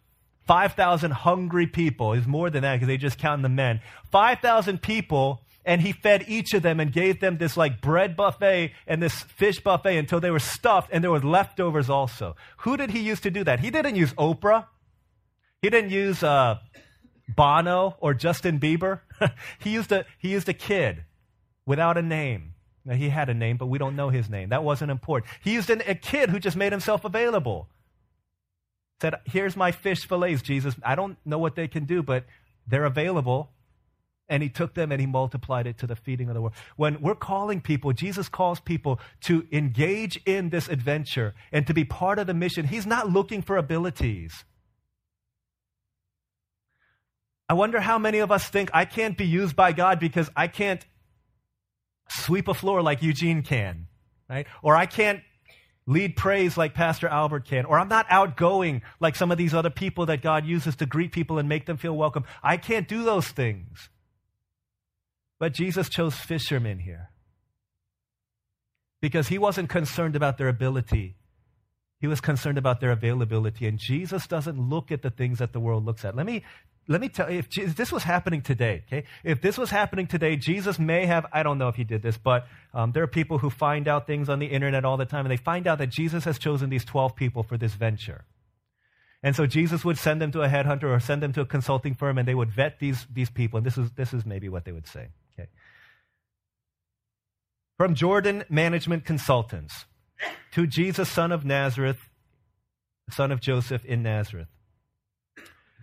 5,000 0.46 1.12
hungry 1.12 1.68
people, 1.68 2.14
is 2.14 2.28
more 2.28 2.50
than 2.50 2.62
that 2.62 2.76
because 2.76 2.88
they 2.88 2.98
just 2.98 3.18
count 3.18 3.42
the 3.42 3.50
men, 3.50 3.82
5,000 4.12 4.82
people, 4.82 5.42
and 5.66 5.82
he 5.82 5.92
fed 5.92 6.26
each 6.28 6.54
of 6.54 6.62
them 6.62 6.80
and 6.80 6.94
gave 6.94 7.20
them 7.20 7.38
this 7.38 7.58
like 7.58 7.82
bread 7.82 8.16
buffet 8.16 8.72
and 8.86 9.02
this 9.02 9.24
fish 9.24 9.60
buffet 9.60 9.98
until 9.98 10.20
they 10.20 10.30
were 10.30 10.40
stuffed 10.40 10.90
and 10.94 11.04
there 11.04 11.12
was 11.12 11.24
leftovers 11.24 11.90
also. 11.90 12.36
Who 12.58 12.78
did 12.78 12.92
he 12.92 13.00
use 13.00 13.20
to 13.22 13.32
do 13.32 13.44
that? 13.44 13.60
He 13.60 13.72
didn't 13.72 13.96
use 13.96 14.14
Oprah. 14.14 14.68
He 15.62 15.72
didn't 15.72 15.90
use 15.90 16.22
uh, 16.22 16.60
Bono 17.28 17.96
or 18.00 18.14
Justin 18.14 18.60
Bieber. 18.60 19.00
he, 19.60 19.72
used 19.72 19.92
a, 19.92 20.06
he 20.20 20.30
used 20.30 20.48
a 20.48 20.54
kid 20.54 21.04
without 21.66 21.98
a 21.98 22.04
name. 22.04 22.54
Now, 22.86 22.94
he 22.94 23.10
had 23.10 23.30
a 23.30 23.34
name, 23.34 23.58
but 23.58 23.66
we 23.66 23.80
don't 23.80 23.96
know 23.96 24.10
his 24.10 24.30
name. 24.30 24.50
That 24.50 24.64
wasn't 24.64 24.92
important. 24.92 25.32
He 25.44 25.54
used 25.54 25.72
an, 25.72 25.82
a 25.88 25.96
kid 25.96 26.30
who 26.30 26.40
just 26.40 26.56
made 26.56 26.72
himself 26.72 27.04
available. 27.04 27.68
Said, 29.02 29.16
Here's 29.26 29.58
my 29.58 29.72
fish 29.72 30.08
fillets, 30.08 30.44
Jesus. 30.44 30.76
I 30.84 30.94
don't 30.94 31.18
know 31.26 31.40
what 31.40 31.56
they 31.56 31.68
can 31.68 31.86
do, 31.86 32.04
but 32.04 32.26
they're 32.68 32.86
available. 32.86 33.50
And 34.30 34.42
he 34.42 34.50
took 34.50 34.74
them 34.74 34.92
and 34.92 35.02
he 35.02 35.08
multiplied 35.08 35.68
it 35.68 35.80
to 35.80 35.88
the 35.88 35.96
feeding 35.96 36.30
of 36.30 36.36
the 36.36 36.42
world. 36.42 36.54
When 36.78 37.02
we're 37.02 37.16
calling 37.16 37.62
people, 37.62 37.92
Jesus 37.94 38.30
calls 38.30 38.60
people 38.60 39.00
to 39.22 39.46
engage 39.52 40.20
in 40.26 40.50
this 40.50 40.68
adventure 40.68 41.36
and 41.52 41.66
to 41.68 41.74
be 41.74 41.86
part 41.86 42.18
of 42.18 42.26
the 42.26 42.34
mission. 42.34 42.66
He's 42.66 42.88
not 42.88 43.10
looking 43.10 43.42
for 43.44 43.58
abilities. 43.58 44.46
I 47.48 47.54
wonder 47.54 47.80
how 47.80 48.00
many 48.00 48.20
of 48.20 48.32
us 48.32 48.48
think 48.48 48.72
I 48.74 48.86
can't 48.86 49.16
be 49.16 49.28
used 49.28 49.56
by 49.56 49.72
God 49.72 50.00
because 50.00 50.30
I 50.36 50.48
can't 50.48 50.84
sweep 52.10 52.48
a 52.48 52.54
floor 52.54 52.82
like 52.82 53.02
Eugene 53.02 53.42
can, 53.42 53.88
right? 54.30 54.48
Or 54.62 54.76
I 54.76 54.86
can't 54.86 55.22
lead 55.88 56.16
praise 56.16 56.58
like 56.58 56.74
Pastor 56.74 57.08
Albert 57.08 57.46
can, 57.46 57.66
or 57.66 57.80
I'm 57.80 57.88
not 57.88 58.06
outgoing 58.10 58.82
like 59.00 59.16
some 59.16 59.32
of 59.32 59.38
these 59.38 59.54
other 59.54 59.70
people 59.70 60.08
that 60.08 60.22
God 60.22 60.46
uses 60.46 60.76
to 60.78 60.86
greet 60.86 61.12
people 61.12 61.38
and 61.38 61.48
make 61.48 61.66
them 61.66 61.78
feel 61.78 61.96
welcome. 61.96 62.26
I 62.42 62.58
can't 62.58 62.88
do 62.88 63.04
those 63.04 63.28
things. 63.28 63.90
But 65.38 65.54
Jesus 65.54 65.90
chose 65.90 66.16
fishermen 66.16 66.80
here 66.80 67.10
because 69.02 69.28
he 69.28 69.38
wasn't 69.38 69.70
concerned 69.70 70.16
about 70.16 70.38
their 70.38 70.48
ability. 70.48 71.16
He 72.00 72.08
was 72.08 72.22
concerned 72.22 72.58
about 72.58 72.80
their 72.80 72.92
availability. 72.92 73.68
And 73.68 73.78
Jesus 73.78 74.28
doesn't 74.28 74.60
look 74.60 74.92
at 74.92 75.02
the 75.02 75.10
things 75.10 75.40
that 75.40 75.54
the 75.54 75.60
world 75.60 75.86
looks 75.86 76.06
at. 76.06 76.16
Let 76.16 76.26
me 76.26 76.44
let 76.88 77.02
me 77.02 77.10
tell 77.10 77.32
you, 77.32 77.40
if, 77.40 77.48
if, 77.58 77.76
this 77.76 77.92
was 77.92 78.04
happening 78.04 78.42
today, 78.42 78.84
okay, 78.88 79.08
if 79.24 79.42
this 79.42 79.58
was 79.58 79.72
happening 79.72 80.06
today, 80.06 80.36
Jesus 80.36 80.78
may 80.78 81.06
have, 81.06 81.26
I 81.34 81.42
don't 81.42 81.58
know 81.58 81.68
if 81.68 81.76
he 81.76 81.84
did 81.84 82.04
this, 82.04 82.18
but 82.18 82.48
um, 82.74 82.92
there 82.92 83.02
are 83.02 83.08
people 83.08 83.40
who 83.40 83.50
find 83.50 83.88
out 83.88 84.06
things 84.06 84.30
on 84.30 84.38
the 84.38 84.46
internet 84.46 84.86
all 84.86 84.98
the 84.98 85.06
time, 85.06 85.26
and 85.26 85.32
they 85.32 85.38
find 85.38 85.66
out 85.66 85.80
that 85.80 85.90
Jesus 85.90 86.26
has 86.26 86.38
chosen 86.38 86.70
these 86.70 86.86
12 86.86 87.16
people 87.16 87.42
for 87.42 87.58
this 87.58 87.74
venture. 87.74 88.26
And 89.24 89.36
so 89.36 89.48
Jesus 89.48 89.84
would 89.84 89.98
send 89.98 90.22
them 90.22 90.32
to 90.34 90.44
a 90.44 90.48
headhunter 90.48 90.84
or 90.84 91.00
send 91.00 91.24
them 91.24 91.34
to 91.34 91.42
a 91.42 91.46
consulting 91.46 91.96
firm, 91.96 92.20
and 92.20 92.28
they 92.28 92.36
would 92.36 92.52
vet 92.52 92.80
these, 92.80 93.08
these 93.12 93.32
people. 93.32 93.58
And 93.58 93.66
this 93.66 93.78
is, 93.78 93.90
this 93.94 94.14
is 94.14 94.24
maybe 94.24 94.50
what 94.50 94.66
they 94.66 94.72
would 94.72 94.88
say. 94.88 95.08
Okay. 95.40 95.50
From 97.78 97.96
Jordan 97.96 98.44
Management 98.48 99.06
Consultants 99.06 99.86
to 100.52 100.68
Jesus, 100.68 101.10
son 101.10 101.32
of 101.32 101.44
Nazareth, 101.44 101.98
son 103.10 103.32
of 103.32 103.42
Joseph 103.42 103.84
in 103.86 104.04
Nazareth. 104.04 104.48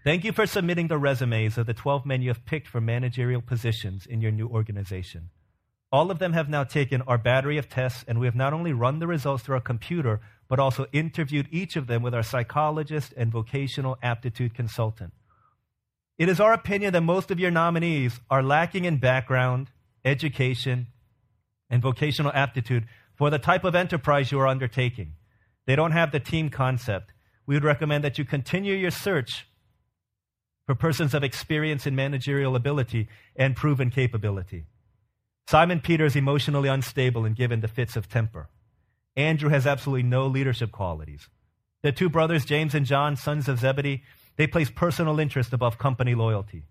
Thank 0.05 0.25
you 0.25 0.33
for 0.33 0.47
submitting 0.47 0.89
the 0.89 0.99
resumes 0.99 1.57
of 1.57 1.67
the 1.67 1.75
12 1.75 2.05
men 2.05 2.23
you 2.23 2.31
have 2.31 2.45
picked 2.45 2.67
for 2.67 2.81
managerial 2.81 3.41
positions 3.41 4.05
in 4.05 4.21
your 4.21 4.33
new 4.33 4.49
organization. 4.49 5.31
All 5.93 6.11
of 6.11 6.19
them 6.19 6.33
have 6.33 6.49
now 6.49 6.65
taken 6.65 7.03
our 7.03 7.19
battery 7.19 7.57
of 7.57 7.69
tests, 7.69 8.05
and 8.09 8.19
we 8.19 8.27
have 8.27 8.35
not 8.35 8.53
only 8.53 8.73
run 8.73 8.99
the 8.99 9.07
results 9.07 9.45
through 9.45 9.55
our 9.57 9.61
computer, 9.61 10.21
but 10.49 10.59
also 10.59 10.87
interviewed 10.93 11.47
each 11.53 11.77
of 11.77 11.87
them 11.87 12.03
with 12.03 12.15
our 12.15 12.23
psychologist 12.25 13.15
and 13.17 13.31
vocational 13.31 13.97
aptitude 14.03 14.55
consultant. 14.55 15.13
It 16.19 16.29
is 16.29 16.41
our 16.41 16.53
opinion 16.53 16.95
that 16.95 17.03
most 17.03 17.31
of 17.31 17.39
your 17.39 17.53
nominees 17.53 18.19
are 18.29 18.43
lacking 18.43 18.85
in 18.85 18.97
background, 18.97 19.71
education, 20.05 20.89
and 21.71 21.81
vocational 21.81 22.33
aptitude 22.35 22.87
for 23.15 23.31
the 23.31 23.39
type 23.39 23.63
of 23.63 23.77
enterprise 23.77 24.33
you 24.33 24.41
are 24.41 24.49
undertaking. 24.49 25.13
They 25.67 25.77
don't 25.77 25.93
have 25.93 26.11
the 26.11 26.19
team 26.19 26.51
concept. 26.51 27.13
We 27.47 27.55
would 27.55 27.65
recommend 27.65 28.03
that 28.03 28.19
you 28.19 28.25
continue 28.25 28.75
your 28.75 28.91
search 28.91 29.47
for 30.73 30.77
persons 30.77 31.13
of 31.13 31.23
experience 31.23 31.87
in 31.87 31.95
managerial 31.95 32.57
ability 32.57 33.07
and 33.37 33.55
proven 33.55 33.91
capability. 33.91 34.65
Simon 35.47 35.81
Peter 35.81 36.07
is 36.07 36.17
emotionally 36.17 36.67
unstable 36.67 37.27
and 37.27 37.37
given 37.37 37.61
to 37.61 37.69
fits 37.69 37.95
of 37.95 38.09
temper. 38.09 38.49
Andrew 39.15 39.51
has 39.51 39.67
absolutely 39.67 40.05
no 40.05 40.27
leadership 40.27 40.73
qualities. 40.73 41.29
The 41.83 41.93
two 41.93 42.09
brothers, 42.09 42.47
James 42.47 42.75
and 42.75 42.87
John, 42.87 43.17
sons 43.17 43.51
of 43.51 43.59
Zebedee, 43.59 44.03
they 44.37 44.47
place 44.47 44.71
personal 44.71 45.21
interest 45.21 45.53
above 45.53 45.77
company 45.77 46.15
loyalty. 46.15 46.63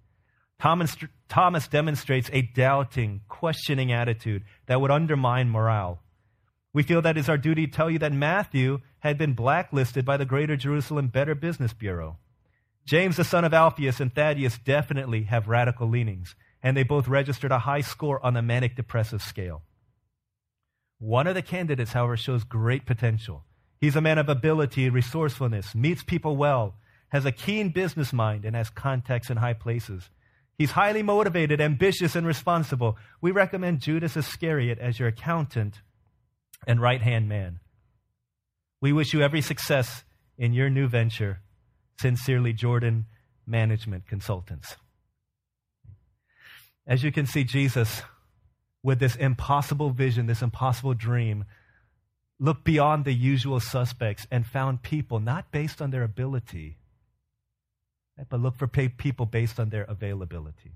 Thomas, 0.59 0.97
Thomas 1.29 1.67
demonstrates 1.67 2.31
a 2.33 2.41
doubting, 2.41 3.21
questioning 3.27 3.91
attitude 3.91 4.43
that 4.65 4.81
would 4.81 4.89
undermine 4.89 5.51
morale. 5.51 6.01
We 6.73 6.81
feel 6.81 7.03
that 7.03 7.19
it's 7.19 7.29
our 7.29 7.37
duty 7.37 7.67
to 7.67 7.71
tell 7.71 7.91
you 7.91 7.99
that 7.99 8.13
Matthew 8.13 8.79
had 9.01 9.19
been 9.19 9.33
blacklisted 9.33 10.05
by 10.05 10.17
the 10.17 10.25
Greater 10.25 10.55
Jerusalem 10.55 11.09
Better 11.09 11.35
Business 11.35 11.73
Bureau. 11.73 12.17
James, 12.85 13.17
the 13.17 13.23
son 13.23 13.45
of 13.45 13.53
Alphaeus, 13.53 13.99
and 13.99 14.13
Thaddeus 14.13 14.57
definitely 14.57 15.23
have 15.23 15.47
radical 15.47 15.87
leanings, 15.87 16.35
and 16.63 16.75
they 16.75 16.83
both 16.83 17.07
registered 17.07 17.51
a 17.51 17.59
high 17.59 17.81
score 17.81 18.23
on 18.25 18.33
the 18.33 18.41
manic 18.41 18.75
depressive 18.75 19.21
scale. 19.21 19.63
One 20.99 21.27
of 21.27 21.35
the 21.35 21.41
candidates, 21.41 21.93
however, 21.93 22.17
shows 22.17 22.43
great 22.43 22.85
potential. 22.85 23.43
He's 23.79 23.95
a 23.95 24.01
man 24.01 24.17
of 24.17 24.29
ability, 24.29 24.89
resourcefulness, 24.89 25.73
meets 25.73 26.03
people 26.03 26.37
well, 26.37 26.75
has 27.09 27.25
a 27.25 27.31
keen 27.31 27.69
business 27.69 28.13
mind, 28.13 28.45
and 28.45 28.55
has 28.55 28.69
contacts 28.69 29.29
in 29.29 29.37
high 29.37 29.53
places. 29.53 30.09
He's 30.57 30.71
highly 30.71 31.01
motivated, 31.01 31.59
ambitious, 31.59 32.15
and 32.15 32.27
responsible. 32.27 32.97
We 33.19 33.31
recommend 33.31 33.81
Judas 33.81 34.15
Iscariot 34.15 34.77
as 34.77 34.99
your 34.99 35.07
accountant 35.07 35.81
and 36.67 36.79
right 36.79 37.01
hand 37.01 37.27
man. 37.27 37.59
We 38.79 38.93
wish 38.93 39.13
you 39.13 39.21
every 39.21 39.41
success 39.41 40.03
in 40.37 40.53
your 40.53 40.69
new 40.69 40.87
venture. 40.87 41.41
Sincerely, 42.01 42.51
Jordan 42.51 43.05
Management 43.45 44.07
Consultants. 44.07 44.75
As 46.87 47.03
you 47.03 47.11
can 47.11 47.27
see, 47.27 47.43
Jesus, 47.43 48.01
with 48.81 48.99
this 48.99 49.15
impossible 49.15 49.91
vision, 49.91 50.25
this 50.25 50.41
impossible 50.41 50.95
dream, 50.95 51.45
looked 52.39 52.63
beyond 52.63 53.05
the 53.05 53.13
usual 53.13 53.59
suspects 53.59 54.25
and 54.31 54.47
found 54.47 54.81
people 54.81 55.19
not 55.19 55.51
based 55.51 55.79
on 55.79 55.91
their 55.91 56.01
ability, 56.01 56.77
but 58.29 58.39
look 58.39 58.57
for 58.57 58.65
people 58.65 59.27
based 59.27 59.59
on 59.59 59.69
their 59.69 59.83
availability. 59.83 60.71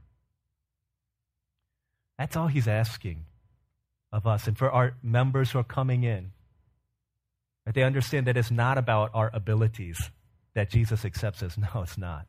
That's 2.20 2.38
all 2.38 2.48
he's 2.48 2.68
asking 2.68 3.26
of 4.12 4.28
us 4.28 4.48
and 4.48 4.56
for 4.56 4.72
our 4.72 4.94
members 5.02 5.52
who 5.52 5.60
are 5.60 5.64
coming 5.64 6.04
in. 6.04 6.34
That 7.66 7.74
they 7.74 7.82
understand 7.82 8.28
that 8.28 8.38
it's 8.38 8.52
not 8.52 8.78
about 8.78 9.10
our 9.16 9.32
abilities 9.34 10.12
that 10.56 10.70
Jesus 10.70 11.06
accepts 11.06 11.44
us. 11.44 11.58
No, 11.74 11.84
it's 11.84 11.98
not. 11.98 12.26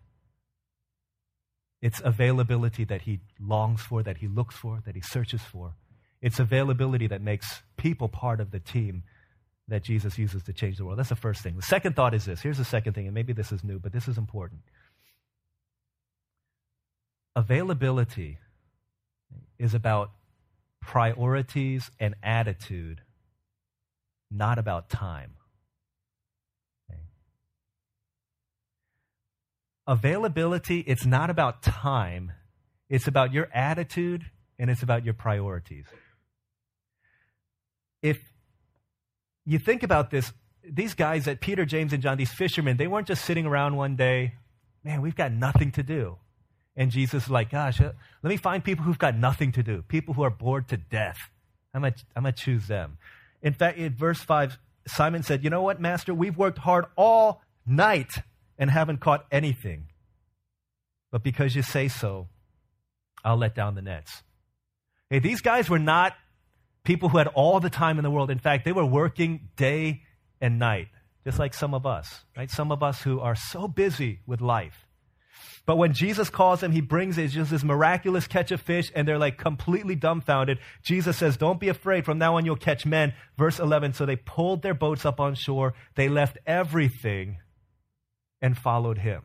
It's 1.81 2.01
availability 2.05 2.85
that 2.85 3.03
he 3.03 3.21
longs 3.41 3.81
for, 3.81 4.03
that 4.03 4.19
he 4.19 4.29
looks 4.29 4.57
for, 4.57 4.83
that 4.87 4.95
he 4.95 5.01
searches 5.01 5.43
for. 5.43 5.75
It's 6.21 6.41
availability 6.41 7.07
that 7.09 7.23
makes 7.23 7.63
people 7.77 8.09
part 8.09 8.41
of 8.41 8.51
the 8.51 8.59
team 8.59 9.05
that 9.69 9.83
Jesus 9.83 10.19
uses 10.19 10.43
to 10.45 10.53
change 10.53 10.79
the 10.79 10.85
world. 10.85 10.99
That's 10.99 11.11
the 11.11 11.17
first 11.17 11.43
thing. 11.43 11.57
The 11.57 11.63
second 11.63 11.95
thought 11.97 12.15
is 12.15 12.25
this. 12.25 12.41
Here's 12.41 12.59
the 12.59 12.65
second 12.65 12.95
thing, 12.95 13.07
and 13.07 13.15
maybe 13.15 13.33
this 13.33 13.53
is 13.53 13.63
new, 13.63 13.79
but 13.79 13.93
this 13.93 14.09
is 14.09 14.17
important. 14.17 14.63
Availability 17.35 18.39
is 19.59 19.75
about 19.75 20.11
priorities 20.81 21.91
and 22.01 22.15
attitude, 22.23 23.03
not 24.31 24.59
about 24.59 24.89
time. 24.89 25.33
Availability, 29.87 30.81
it's 30.81 31.07
not 31.07 31.31
about 31.31 31.63
time, 31.63 32.33
it's 32.89 33.07
about 33.07 33.33
your 33.33 33.49
attitude 33.55 34.25
and 34.59 34.71
it's 34.71 34.83
about 34.83 35.05
your 35.05 35.15
priorities. 35.15 35.87
If 38.03 38.21
you 39.45 39.59
think 39.59 39.83
about 39.83 40.11
this, 40.11 40.33
these 40.65 40.95
guys 40.95 41.27
that 41.27 41.41
Peter, 41.41 41.65
James, 41.65 41.93
and 41.93 42.03
John, 42.03 42.19
these 42.19 42.33
fishermen, 42.33 42.77
they 42.77 42.87
weren't 42.87 43.07
just 43.07 43.25
sitting 43.25 43.47
around 43.47 43.77
one 43.77 43.97
day, 43.97 44.35
man, 44.83 45.03
we've 45.03 45.17
got 45.17 45.33
nothing 45.33 45.71
to 45.73 45.83
do. 45.83 46.17
And 46.77 46.91
Jesus 46.91 47.25
is 47.25 47.31
like, 47.31 47.51
gosh, 47.51 47.81
uh, 47.81 47.93
let 48.23 48.31
me 48.31 48.37
find 48.37 48.63
people 48.63 48.85
who've 48.85 48.99
got 48.99 49.17
nothing 49.17 49.53
to 49.53 49.63
do, 49.63 49.83
people 49.83 50.15
who 50.15 50.23
are 50.23 50.31
bored 50.31 50.69
to 50.69 50.77
death. 50.77 51.31
I'm 51.73 51.83
going 51.83 51.95
to 51.95 52.05
I'm 52.15 52.23
going 52.23 52.35
to 52.35 52.43
choose 52.43 52.67
them. 52.67 52.99
In 53.43 53.53
fact, 53.53 53.79
in 53.79 53.95
verse 53.95 54.21
5, 54.21 54.59
Simon 54.87 55.23
said, 55.23 55.45
You 55.45 55.51
know 55.51 55.63
what, 55.63 55.81
Master? 55.81 56.15
We've 56.15 56.37
worked 56.37 56.59
hard 56.59 56.87
all 56.97 57.43
night 57.67 58.19
and 58.59 58.71
haven't 58.71 59.01
caught 59.01 59.27
anything. 59.31 59.89
But 61.11 61.23
because 61.23 61.55
you 61.55 61.63
say 61.63 61.89
so, 61.89 62.29
I'll 63.25 63.37
let 63.37 63.55
down 63.55 63.75
the 63.75 63.83
nets. 63.83 64.23
Hey, 65.11 65.19
these 65.19 65.41
guys 65.41 65.71
were 65.71 65.79
not 65.79 66.15
people 66.85 67.09
who 67.09 67.19
had 67.19 67.29
all 67.29 67.61
the 67.61 67.71
time 67.71 67.99
in 67.99 68.05
the 68.05 68.11
world. 68.11 68.31
In 68.31 68.39
fact, 68.39 68.65
they 68.65 68.73
were 68.73 68.87
working 68.87 69.49
day 69.57 70.03
and 70.41 70.59
night, 70.59 70.89
just 71.25 71.39
like 71.39 71.55
some 71.55 71.75
of 71.75 71.87
us, 71.87 72.23
right? 72.37 72.51
Some 72.51 72.71
of 72.71 72.83
us 72.83 73.03
who 73.03 73.21
are 73.21 73.35
so 73.35 73.69
busy 73.69 74.21
with 74.27 74.41
life 74.41 74.87
but 75.67 75.79
when 75.79 75.93
Jesus 75.93 76.31
calls 76.31 76.61
them, 76.61 76.71
he 76.71 76.81
brings 76.81 77.19
it, 77.19 77.29
just 77.29 77.51
this 77.51 77.65
miraculous 77.65 78.29
catch 78.29 78.53
of 78.53 78.61
fish, 78.61 78.93
and 78.95 79.07
they're 79.07 79.19
like 79.19 79.37
completely 79.37 79.97
dumbfounded. 79.97 80.61
Jesus 80.83 81.17
says, 81.17 81.37
Don't 81.37 81.59
be 81.59 81.69
afraid. 81.69 82.05
From 82.05 82.19
now 82.19 82.37
on, 82.37 82.47
you'll 82.47 82.55
catch 82.55 82.87
men. 82.87 83.15
Verse 83.37 83.59
11 83.59 83.93
So 83.93 84.07
they 84.07 84.15
pulled 84.15 84.63
their 84.63 84.75
boats 84.75 85.05
up 85.05 85.19
on 85.19 85.35
shore, 85.35 85.75
they 85.97 86.09
left 86.09 86.39
everything 86.47 87.39
and 88.41 88.57
followed 88.57 88.99
him. 88.99 89.23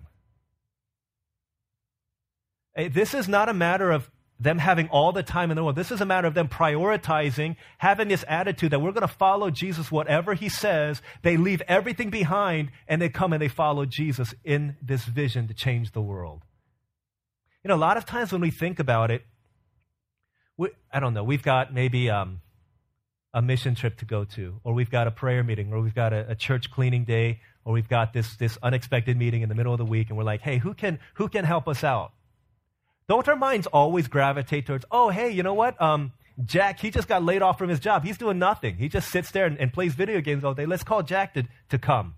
This 2.75 3.13
is 3.13 3.27
not 3.27 3.49
a 3.49 3.53
matter 3.53 3.91
of 3.91 4.09
them 4.41 4.57
having 4.57 4.89
all 4.89 5.11
the 5.11 5.21
time 5.21 5.51
in 5.51 5.55
the 5.55 5.63
world. 5.63 5.75
This 5.75 5.91
is 5.91 6.01
a 6.01 6.05
matter 6.05 6.27
of 6.27 6.33
them 6.33 6.47
prioritizing, 6.47 7.55
having 7.77 8.07
this 8.07 8.25
attitude 8.27 8.71
that 8.71 8.79
we're 8.79 8.91
going 8.91 9.07
to 9.07 9.13
follow 9.13 9.51
Jesus 9.51 9.91
whatever 9.91 10.33
he 10.33 10.49
says. 10.49 11.01
They 11.21 11.37
leave 11.37 11.61
everything 11.67 12.09
behind 12.09 12.71
and 12.87 12.99
they 12.99 13.09
come 13.09 13.33
and 13.33 13.41
they 13.41 13.49
follow 13.49 13.85
Jesus 13.85 14.33
in 14.43 14.77
this 14.81 15.05
vision 15.05 15.47
to 15.47 15.53
change 15.53 15.91
the 15.91 16.01
world. 16.01 16.41
You 17.63 17.67
know, 17.67 17.75
a 17.75 17.77
lot 17.77 17.97
of 17.97 18.05
times 18.07 18.31
when 18.31 18.41
we 18.41 18.49
think 18.49 18.79
about 18.79 19.11
it, 19.11 19.21
we, 20.57 20.69
I 20.91 20.99
don't 20.99 21.13
know, 21.13 21.23
we've 21.23 21.43
got 21.43 21.71
maybe 21.71 22.09
um, 22.09 22.41
a 23.33 23.41
mission 23.41 23.75
trip 23.75 23.97
to 23.97 24.05
go 24.05 24.25
to, 24.25 24.59
or 24.63 24.73
we've 24.73 24.89
got 24.89 25.07
a 25.07 25.11
prayer 25.11 25.43
meeting, 25.43 25.71
or 25.71 25.79
we've 25.81 25.95
got 25.95 26.11
a, 26.13 26.31
a 26.31 26.35
church 26.35 26.69
cleaning 26.69 27.05
day, 27.05 27.39
or 27.63 27.73
we've 27.73 27.87
got 27.87 28.13
this, 28.13 28.35
this 28.35 28.57
unexpected 28.61 29.17
meeting 29.17 29.41
in 29.41 29.49
the 29.49 29.55
middle 29.55 29.73
of 29.73 29.77
the 29.77 29.85
week, 29.85 30.09
and 30.09 30.17
we're 30.17 30.23
like, 30.23 30.41
hey, 30.41 30.57
who 30.57 30.73
can, 30.73 30.99
who 31.13 31.29
can 31.29 31.45
help 31.45 31.67
us 31.67 31.83
out? 31.83 32.11
Don't 33.07 33.27
our 33.27 33.35
minds 33.35 33.67
always 33.67 34.07
gravitate 34.07 34.65
towards, 34.65 34.85
oh, 34.91 35.09
hey, 35.09 35.29
you 35.29 35.43
know 35.43 35.53
what? 35.53 35.81
Um, 35.81 36.13
Jack, 36.43 36.79
he 36.79 36.91
just 36.91 37.07
got 37.07 37.23
laid 37.23 37.41
off 37.41 37.57
from 37.57 37.69
his 37.69 37.79
job. 37.79 38.03
He's 38.03 38.17
doing 38.17 38.39
nothing. 38.39 38.75
He 38.77 38.89
just 38.89 39.09
sits 39.11 39.31
there 39.31 39.45
and, 39.45 39.57
and 39.59 39.71
plays 39.71 39.93
video 39.93 40.21
games 40.21 40.43
all 40.43 40.53
day. 40.53 40.65
Let's 40.65 40.83
call 40.83 41.03
Jack 41.03 41.33
to, 41.35 41.43
to 41.69 41.77
come. 41.77 42.15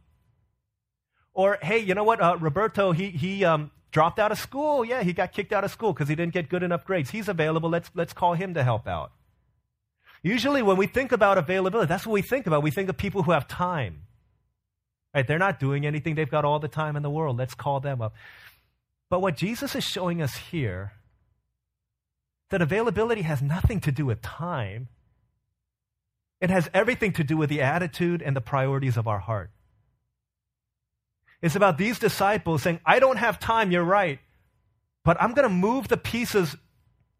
Or, 1.34 1.58
hey, 1.62 1.79
you 1.79 1.96
know 1.96 2.03
what? 2.03 2.22
Uh, 2.22 2.38
Roberto, 2.39 2.91
he, 2.91 3.10
he 3.10 3.43
um, 3.43 3.72
dropped 3.91 4.20
out 4.20 4.32
of 4.32 4.38
school. 4.38 4.86
Yeah, 4.86 5.01
he 5.01 5.13
got 5.13 5.32
kicked 5.32 5.51
out 5.51 5.63
of 5.63 5.72
school 5.72 5.93
because 5.93 6.08
he 6.08 6.15
didn't 6.15 6.34
get 6.34 6.48
good 6.48 6.63
enough 6.63 6.86
grades. 6.86 7.10
He's 7.10 7.27
available. 7.27 7.70
Let's, 7.70 7.89
let's 7.96 8.13
call 8.13 8.36
him 8.36 8.53
to 8.53 8.63
help 8.63 8.88
out. 8.88 9.12
Usually, 10.24 10.62
when 10.62 10.77
we 10.77 10.88
think 10.88 11.12
about 11.12 11.38
availability, 11.38 11.88
that's 11.88 12.08
what 12.08 12.13
we 12.13 12.22
think 12.22 12.48
about. 12.48 12.63
We 12.63 12.72
think 12.72 12.89
of 12.89 12.98
people 12.98 13.24
who 13.24 13.32
have 13.32 13.48
time. 13.48 14.03
Right? 15.13 15.27
They're 15.27 15.38
not 15.38 15.60
doing 15.60 15.86
anything. 15.86 16.15
They've 16.15 16.30
got 16.30 16.46
all 16.46 16.60
the 16.60 16.70
time 16.70 16.96
in 16.96 17.03
the 17.03 17.10
world. 17.10 17.38
Let's 17.38 17.53
call 17.53 17.82
them 17.82 18.01
up. 18.01 18.15
But 19.10 19.22
what 19.22 19.38
Jesus 19.38 19.75
is 19.75 19.84
showing 19.84 20.22
us 20.22 20.36
here 20.38 20.94
that 22.50 22.62
availability 22.62 23.24
has 23.24 23.42
nothing 23.42 23.80
to 23.82 23.92
do 23.92 24.06
with 24.06 24.22
time. 24.22 24.88
It 26.39 26.50
has 26.50 26.70
everything 26.74 27.13
to 27.13 27.24
do 27.24 27.36
with 27.36 27.50
the 27.50 27.62
attitude 27.62 28.22
and 28.22 28.36
the 28.36 28.42
priorities 28.42 28.96
of 28.96 29.08
our 29.08 29.20
heart. 29.20 29.50
It's 31.42 31.56
about 31.56 31.77
these 31.77 32.00
disciples 32.00 32.63
saying, 32.63 32.80
I 32.86 33.00
don't 33.00 33.18
have 33.18 33.39
time, 33.39 33.72
you're 33.72 33.84
right, 33.84 34.20
but 35.03 35.22
I'm 35.22 35.34
going 35.34 35.48
to 35.48 35.53
move 35.53 35.89
the 35.89 35.98
pieces 35.98 36.56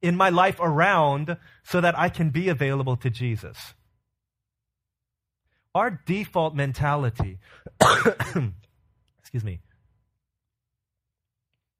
in 0.04 0.18
my 0.18 0.30
life 0.30 0.58
around 0.60 1.38
so 1.64 1.82
that 1.82 1.98
I 1.98 2.10
can 2.10 2.30
be 2.30 2.50
available 2.50 2.98
to 2.98 3.10
Jesus. 3.10 3.74
Our 5.74 6.02
default 6.06 6.54
mentality, 6.54 7.40
excuse 9.20 9.44
me, 9.44 9.62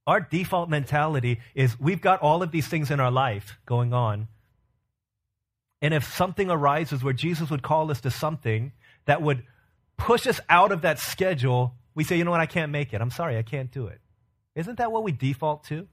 our 0.08 0.22
default 0.22 0.70
mentality 0.70 1.42
is 1.54 1.80
we've 1.80 2.02
got 2.02 2.22
all 2.22 2.42
of 2.42 2.52
these 2.52 2.68
things 2.68 2.90
in 2.90 3.00
our 3.00 3.12
life 3.12 3.58
going 3.66 3.94
on. 3.94 4.30
And 5.82 5.94
if 5.94 6.06
something 6.06 6.50
arises 6.50 7.04
where 7.04 7.14
Jesus 7.14 7.50
would 7.50 7.62
call 7.62 7.92
us 7.92 8.02
to 8.02 8.10
something 8.10 8.72
that 9.06 9.22
would 9.22 9.44
push 9.98 10.26
us 10.28 10.40
out 10.50 10.72
of 10.72 10.82
that 10.82 10.98
schedule, 10.98 11.76
we 11.94 12.06
say, 12.06 12.18
you 12.18 12.24
know 12.24 12.32
what, 12.32 12.40
I 12.40 12.46
can't 12.46 12.72
make 12.72 12.94
it. 12.94 13.02
I'm 13.02 13.12
sorry, 13.12 13.38
I 13.38 13.44
can't 13.44 13.70
do 13.70 13.88
it. 13.88 14.00
Isn't 14.56 14.78
that 14.78 14.92
what 14.92 15.04
we 15.04 15.12
default 15.12 15.66
to? 15.66 15.88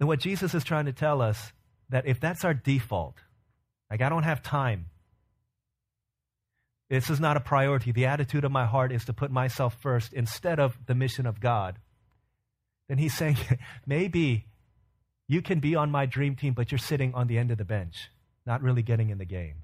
And 0.00 0.08
what 0.08 0.20
Jesus 0.20 0.54
is 0.54 0.64
trying 0.64 0.86
to 0.86 0.92
tell 0.92 1.20
us 1.20 1.52
that 1.88 2.06
if 2.06 2.20
that's 2.20 2.44
our 2.44 2.54
default, 2.54 3.16
like 3.90 4.00
I 4.02 4.08
don't 4.08 4.22
have 4.22 4.42
time, 4.42 4.86
this 6.90 7.10
is 7.10 7.20
not 7.20 7.36
a 7.36 7.40
priority. 7.40 7.92
The 7.92 8.06
attitude 8.06 8.44
of 8.44 8.52
my 8.52 8.64
heart 8.64 8.92
is 8.92 9.04
to 9.06 9.12
put 9.12 9.30
myself 9.30 9.76
first 9.80 10.12
instead 10.12 10.58
of 10.58 10.78
the 10.86 10.94
mission 10.94 11.26
of 11.26 11.40
God. 11.40 11.78
Then 12.88 12.98
he's 12.98 13.14
saying, 13.14 13.36
maybe 13.86 14.46
You 15.30 15.42
can 15.42 15.60
be 15.60 15.76
on 15.76 15.90
my 15.90 16.06
dream 16.06 16.36
team, 16.36 16.54
but 16.54 16.72
you're 16.72 16.78
sitting 16.78 17.12
on 17.14 17.26
the 17.26 17.36
end 17.36 17.50
of 17.50 17.58
the 17.58 17.64
bench, 17.64 18.08
not 18.46 18.62
really 18.62 18.80
getting 18.82 19.10
in 19.10 19.18
the 19.18 19.26
game. 19.26 19.56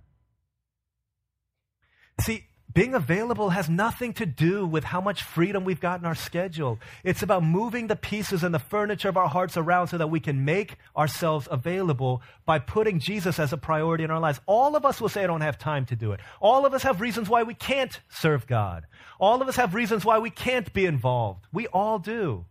See, 2.21 2.45
being 2.73 2.95
available 2.95 3.51
has 3.51 3.69
nothing 3.69 4.13
to 4.15 4.27
do 4.27 4.67
with 4.67 4.83
how 4.83 5.01
much 5.01 5.23
freedom 5.23 5.65
we've 5.65 5.81
got 5.81 6.01
in 6.01 6.07
our 6.07 6.15
schedule. 6.15 6.81
It's 7.05 7.23
about 7.23 7.45
moving 7.45 7.87
the 7.87 7.95
pieces 7.95 8.43
and 8.43 8.53
the 8.53 8.59
furniture 8.59 9.09
of 9.09 9.17
our 9.17 9.29
hearts 9.29 9.57
around 9.57 9.89
so 9.89 9.99
that 9.99 10.11
we 10.11 10.19
can 10.19 10.45
make 10.45 10.77
ourselves 10.97 11.47
available 11.51 12.23
by 12.47 12.59
putting 12.59 12.99
Jesus 12.99 13.39
as 13.39 13.53
a 13.53 13.57
priority 13.57 14.03
in 14.03 14.11
our 14.11 14.19
lives. 14.19 14.41
All 14.47 14.75
of 14.75 14.85
us 14.85 15.01
will 15.01 15.09
say, 15.09 15.23
I 15.23 15.29
don't 15.29 15.43
have 15.43 15.59
time 15.59 15.87
to 15.87 15.97
do 15.97 16.13
it. 16.13 16.21
All 16.41 16.67
of 16.67 16.75
us 16.75 16.83
have 16.83 17.01
reasons 17.01 17.29
why 17.29 17.45
we 17.45 17.55
can't 17.55 18.01
serve 18.09 18.47
God. 18.47 18.87
All 19.21 19.41
of 19.41 19.47
us 19.47 19.57
have 19.57 19.75
reasons 19.75 20.05
why 20.05 20.19
we 20.19 20.31
can't 20.31 20.73
be 20.73 20.85
involved. 20.85 21.47
We 21.53 21.69
all 21.69 22.01
do. 22.01 22.45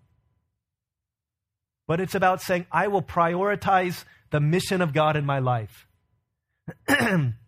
But 1.86 2.00
it's 2.00 2.15
about 2.15 2.41
saying, 2.41 2.65
I 2.72 2.88
will 2.88 3.01
prioritize 3.01 4.05
the 4.29 4.39
mission 4.39 4.82
of 4.82 4.93
God 4.93 5.17
in 5.17 5.25
my 5.25 5.39
life. 5.39 5.86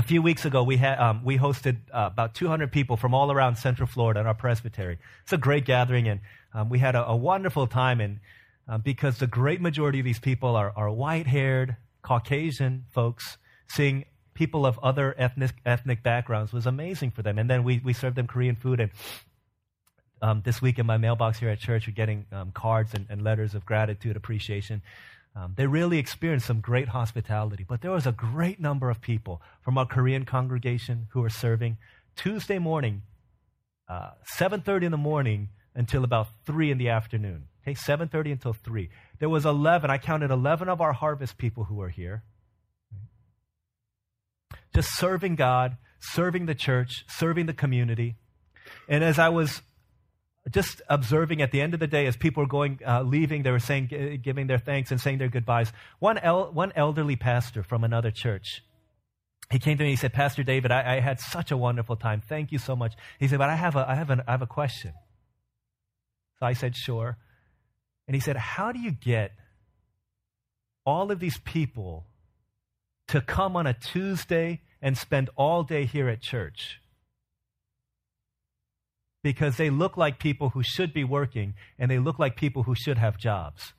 a 0.00 0.02
few 0.02 0.22
weeks 0.22 0.46
ago, 0.46 0.62
we, 0.62 0.78
had, 0.78 0.98
um, 0.98 1.22
we 1.26 1.36
hosted 1.36 1.76
uh, 1.92 2.08
about 2.10 2.34
200 2.34 2.72
people 2.72 2.96
from 2.96 3.12
all 3.12 3.30
around 3.30 3.56
Central 3.56 3.86
Florida 3.86 4.20
at 4.20 4.26
our 4.26 4.34
presbytery. 4.34 4.96
It's 5.24 5.34
a 5.34 5.36
great 5.36 5.66
gathering, 5.66 6.08
and 6.08 6.20
um, 6.54 6.70
we 6.70 6.78
had 6.78 6.94
a, 6.94 7.06
a, 7.06 7.14
wonderful 7.14 7.66
time. 7.66 8.00
And 8.00 8.20
um, 8.66 8.80
because 8.80 9.18
the 9.18 9.26
great 9.26 9.60
majority 9.60 9.98
of 9.98 10.06
these 10.06 10.18
people 10.18 10.56
are, 10.56 10.72
are 10.74 10.90
white-haired, 10.90 11.76
Caucasian 12.00 12.86
folks, 12.88 13.36
seeing 13.68 14.06
people 14.32 14.64
of 14.64 14.78
other 14.78 15.14
ethnic, 15.18 15.52
ethnic 15.66 16.02
backgrounds 16.02 16.50
was 16.50 16.64
amazing 16.64 17.10
for 17.10 17.20
them. 17.20 17.38
And 17.38 17.50
then 17.50 17.62
we, 17.62 17.82
we 17.84 17.92
served 17.92 18.16
them 18.16 18.26
Korean 18.26 18.56
food, 18.56 18.80
and 18.80 18.90
um, 20.22 20.40
this 20.46 20.62
week 20.62 20.78
in 20.78 20.86
my 20.86 20.96
mailbox 20.96 21.38
here 21.38 21.50
at 21.50 21.58
church, 21.58 21.86
we're 21.86 21.92
getting 21.92 22.24
um, 22.32 22.52
cards 22.52 22.94
and, 22.94 23.06
and, 23.10 23.22
letters 23.22 23.54
of 23.54 23.66
gratitude, 23.66 24.16
appreciation. 24.16 24.80
Um, 25.34 25.54
they 25.56 25.66
really 25.66 25.98
experienced 25.98 26.46
some 26.46 26.60
great 26.60 26.88
hospitality, 26.88 27.64
but 27.66 27.82
there 27.82 27.92
was 27.92 28.06
a 28.06 28.12
great 28.12 28.58
number 28.58 28.90
of 28.90 29.00
people 29.00 29.40
from 29.62 29.78
our 29.78 29.86
Korean 29.86 30.24
congregation 30.24 31.06
who 31.10 31.20
were 31.20 31.30
serving 31.30 31.78
Tuesday 32.16 32.58
morning, 32.58 33.02
uh, 33.88 34.10
7.30 34.38 34.84
in 34.84 34.90
the 34.90 34.98
morning 34.98 35.50
until 35.74 36.02
about 36.02 36.28
3 36.46 36.70
in 36.70 36.78
the 36.78 36.88
afternoon. 36.88 37.44
Okay, 37.62 37.74
7.30 37.74 38.32
until 38.32 38.52
3. 38.52 38.88
There 39.18 39.28
was 39.28 39.46
11, 39.46 39.90
I 39.90 39.98
counted 39.98 40.30
11 40.30 40.68
of 40.68 40.80
our 40.80 40.92
harvest 40.92 41.38
people 41.38 41.64
who 41.64 41.76
were 41.76 41.90
here. 41.90 42.24
Just 44.74 44.96
serving 44.96 45.36
God, 45.36 45.76
serving 46.00 46.46
the 46.46 46.54
church, 46.54 47.04
serving 47.08 47.46
the 47.46 47.52
community. 47.52 48.16
And 48.88 49.04
as 49.04 49.18
I 49.18 49.28
was 49.28 49.62
just 50.50 50.82
observing 50.88 51.42
at 51.42 51.52
the 51.52 51.60
end 51.60 51.74
of 51.74 51.80
the 51.80 51.86
day 51.86 52.06
as 52.06 52.16
people 52.16 52.42
were 52.42 52.48
going, 52.48 52.80
uh, 52.86 53.02
leaving, 53.02 53.42
they 53.42 53.50
were 53.50 53.58
saying, 53.58 54.20
giving 54.22 54.46
their 54.46 54.58
thanks 54.58 54.90
and 54.90 55.00
saying 55.00 55.18
their 55.18 55.28
goodbyes. 55.28 55.72
One, 55.98 56.18
el- 56.18 56.52
one 56.52 56.72
elderly 56.76 57.16
pastor 57.16 57.62
from 57.62 57.84
another 57.84 58.10
church, 58.10 58.62
he 59.50 59.58
came 59.58 59.76
to 59.78 59.82
me. 59.82 59.90
And 59.90 59.98
he 59.98 60.00
said, 60.00 60.12
Pastor 60.12 60.42
David, 60.42 60.70
I, 60.70 60.96
I, 60.96 61.00
had 61.00 61.20
such 61.20 61.50
a 61.50 61.56
wonderful 61.56 61.96
time. 61.96 62.22
Thank 62.26 62.52
you 62.52 62.58
so 62.58 62.76
much. 62.76 62.94
He 63.18 63.28
said, 63.28 63.38
but 63.38 63.50
I 63.50 63.56
have 63.56 63.76
a, 63.76 63.84
I 63.88 63.94
have, 63.94 64.10
an, 64.10 64.22
I 64.26 64.32
have 64.32 64.42
a 64.42 64.46
question. 64.46 64.92
So 66.38 66.46
I 66.46 66.52
said, 66.52 66.76
sure. 66.76 67.18
And 68.06 68.14
he 68.14 68.20
said, 68.20 68.36
how 68.36 68.72
do 68.72 68.78
you 68.78 68.92
get 68.92 69.32
all 70.86 71.10
of 71.10 71.20
these 71.20 71.38
people 71.38 72.06
to 73.08 73.20
come 73.20 73.56
on 73.56 73.66
a 73.66 73.74
Tuesday 73.74 74.62
and 74.80 74.96
spend 74.96 75.30
all 75.36 75.62
day 75.64 75.84
here 75.84 76.08
at 76.08 76.22
church? 76.22 76.79
Because 79.22 79.56
they 79.56 79.70
look 79.70 79.96
like 79.96 80.18
people 80.18 80.50
who 80.50 80.62
should 80.62 80.92
be 80.92 81.04
working 81.04 81.54
and 81.78 81.90
they 81.90 81.98
look 81.98 82.18
like 82.18 82.36
people 82.36 82.64
who 82.64 82.74
should 82.74 82.98
have 82.98 83.18
jobs. 83.18 83.74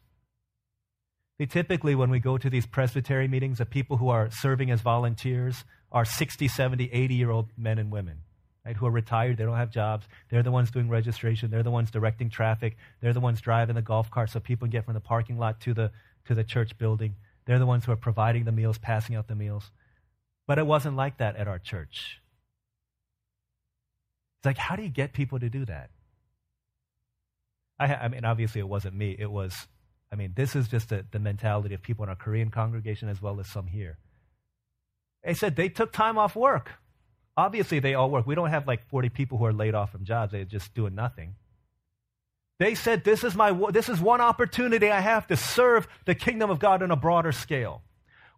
They 1.39 1.47
typically, 1.47 1.95
when 1.95 2.11
we 2.11 2.19
go 2.19 2.37
to 2.37 2.49
these 2.49 2.67
presbytery 2.67 3.27
meetings, 3.27 3.57
the 3.57 3.65
people 3.65 3.97
who 3.97 4.09
are 4.09 4.29
serving 4.29 4.69
as 4.69 4.81
volunteers 4.81 5.63
are 5.91 6.05
60, 6.05 6.47
70, 6.47 6.91
80 6.91 7.15
year 7.15 7.31
old 7.31 7.49
men 7.57 7.79
and 7.79 7.91
women. 7.91 8.17
Right, 8.63 8.77
who 8.77 8.85
are 8.85 8.91
retired, 8.91 9.37
they 9.37 9.43
don't 9.43 9.57
have 9.57 9.71
jobs. 9.71 10.05
They're 10.29 10.43
the 10.43 10.51
ones 10.51 10.69
doing 10.69 10.87
registration. 10.87 11.49
They're 11.49 11.63
the 11.63 11.71
ones 11.71 11.89
directing 11.89 12.29
traffic. 12.29 12.77
They're 13.01 13.11
the 13.11 13.19
ones 13.19 13.41
driving 13.41 13.73
the 13.73 13.81
golf 13.81 14.11
cart 14.11 14.29
so 14.29 14.39
people 14.39 14.67
can 14.67 14.71
get 14.71 14.85
from 14.85 14.93
the 14.93 14.99
parking 14.99 15.39
lot 15.39 15.59
to 15.61 15.73
the, 15.73 15.89
to 16.25 16.35
the 16.35 16.43
church 16.43 16.77
building. 16.77 17.15
They're 17.45 17.57
the 17.57 17.65
ones 17.65 17.85
who 17.85 17.91
are 17.91 17.95
providing 17.95 18.45
the 18.45 18.51
meals, 18.51 18.77
passing 18.77 19.15
out 19.15 19.27
the 19.27 19.33
meals. 19.33 19.71
But 20.45 20.59
it 20.59 20.67
wasn't 20.67 20.95
like 20.95 21.17
that 21.17 21.37
at 21.37 21.47
our 21.47 21.57
church. 21.57 22.20
It's 24.41 24.45
like, 24.47 24.57
how 24.57 24.75
do 24.75 24.81
you 24.81 24.89
get 24.89 25.13
people 25.13 25.39
to 25.39 25.51
do 25.51 25.65
that? 25.65 25.91
I, 27.79 27.93
I 27.93 28.07
mean, 28.07 28.25
obviously, 28.25 28.59
it 28.59 28.67
wasn't 28.67 28.95
me. 28.95 29.15
It 29.19 29.29
was, 29.29 29.67
I 30.11 30.15
mean, 30.15 30.33
this 30.35 30.55
is 30.55 30.67
just 30.67 30.89
the, 30.89 31.05
the 31.11 31.19
mentality 31.19 31.75
of 31.75 31.83
people 31.83 32.01
in 32.01 32.09
our 32.09 32.15
Korean 32.15 32.49
congregation 32.49 33.07
as 33.07 33.21
well 33.21 33.39
as 33.39 33.47
some 33.47 33.67
here. 33.67 33.99
They 35.23 35.35
said 35.35 35.55
they 35.55 35.69
took 35.69 35.91
time 35.91 36.17
off 36.17 36.35
work. 36.35 36.71
Obviously, 37.37 37.77
they 37.77 37.93
all 37.93 38.09
work. 38.09 38.25
We 38.25 38.33
don't 38.33 38.49
have 38.49 38.65
like 38.65 38.89
40 38.89 39.09
people 39.09 39.37
who 39.37 39.45
are 39.45 39.53
laid 39.53 39.75
off 39.75 39.91
from 39.91 40.05
jobs. 40.05 40.31
They're 40.31 40.43
just 40.43 40.73
doing 40.73 40.95
nothing. 40.95 41.35
They 42.57 42.73
said, 42.73 43.03
this 43.03 43.23
is, 43.23 43.35
my, 43.35 43.51
this 43.69 43.89
is 43.89 44.01
one 44.01 44.21
opportunity 44.21 44.89
I 44.89 45.01
have 45.01 45.27
to 45.27 45.37
serve 45.37 45.87
the 46.05 46.15
kingdom 46.15 46.49
of 46.49 46.57
God 46.57 46.81
on 46.81 46.89
a 46.89 46.95
broader 46.95 47.31
scale. 47.31 47.83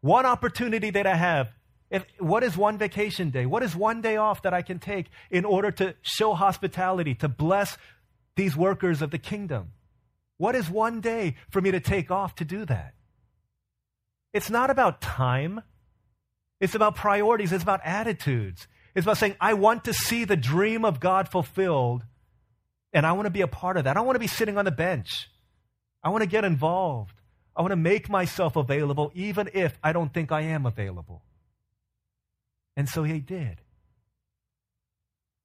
One 0.01 0.25
opportunity 0.25 0.89
that 0.89 1.07
I 1.07 1.15
have 1.15 1.47
if, 1.93 2.05
what 2.17 2.43
is 2.43 2.57
one 2.57 2.79
vacation 2.79 3.29
day? 3.29 3.45
What 3.45 3.61
is 3.61 3.75
one 3.75 4.01
day 4.01 4.17
off 4.17 4.41
that 4.41 4.53
I 4.53 4.63
can 4.63 4.79
take 4.79 5.11
in 5.29 5.45
order 5.45 5.69
to 5.69 5.93
show 6.01 6.33
hospitality, 6.33 7.13
to 7.15 7.27
bless 7.29 7.77
these 8.35 8.57
workers 8.57 9.03
of 9.03 9.11
the 9.11 9.19
kingdom? 9.19 9.73
What 10.37 10.55
is 10.55 10.67
one 10.67 11.01
day 11.01 11.35
for 11.51 11.61
me 11.61 11.69
to 11.69 11.79
take 11.79 12.09
off 12.09 12.33
to 12.35 12.45
do 12.45 12.65
that? 12.65 12.95
It's 14.33 14.49
not 14.49 14.71
about 14.71 15.01
time. 15.01 15.61
It's 16.59 16.73
about 16.73 16.95
priorities. 16.95 17.51
It's 17.51 17.61
about 17.61 17.81
attitudes. 17.85 18.67
It's 18.95 19.05
about 19.05 19.19
saying, 19.19 19.35
I 19.39 19.53
want 19.53 19.85
to 19.85 19.93
see 19.93 20.25
the 20.25 20.35
dream 20.35 20.85
of 20.85 20.99
God 20.99 21.29
fulfilled, 21.29 22.01
and 22.91 23.05
I 23.05 23.11
want 23.11 23.27
to 23.27 23.31
be 23.31 23.41
a 23.41 23.47
part 23.47 23.77
of 23.77 23.83
that. 23.83 23.91
I 23.91 23.93
don't 23.93 24.07
want 24.07 24.15
to 24.15 24.19
be 24.19 24.25
sitting 24.25 24.57
on 24.57 24.65
the 24.65 24.71
bench. 24.71 25.29
I 26.03 26.09
want 26.09 26.23
to 26.23 26.29
get 26.29 26.43
involved. 26.43 27.13
I 27.55 27.61
want 27.61 27.71
to 27.71 27.75
make 27.75 28.09
myself 28.09 28.55
available, 28.55 29.11
even 29.13 29.47
if 29.53 29.77
I 29.83 29.93
don't 29.93 30.11
think 30.11 30.31
I 30.31 30.41
am 30.41 30.65
available. 30.65 31.21
And 32.75 32.89
so 32.89 33.03
he 33.03 33.19
did. 33.19 33.61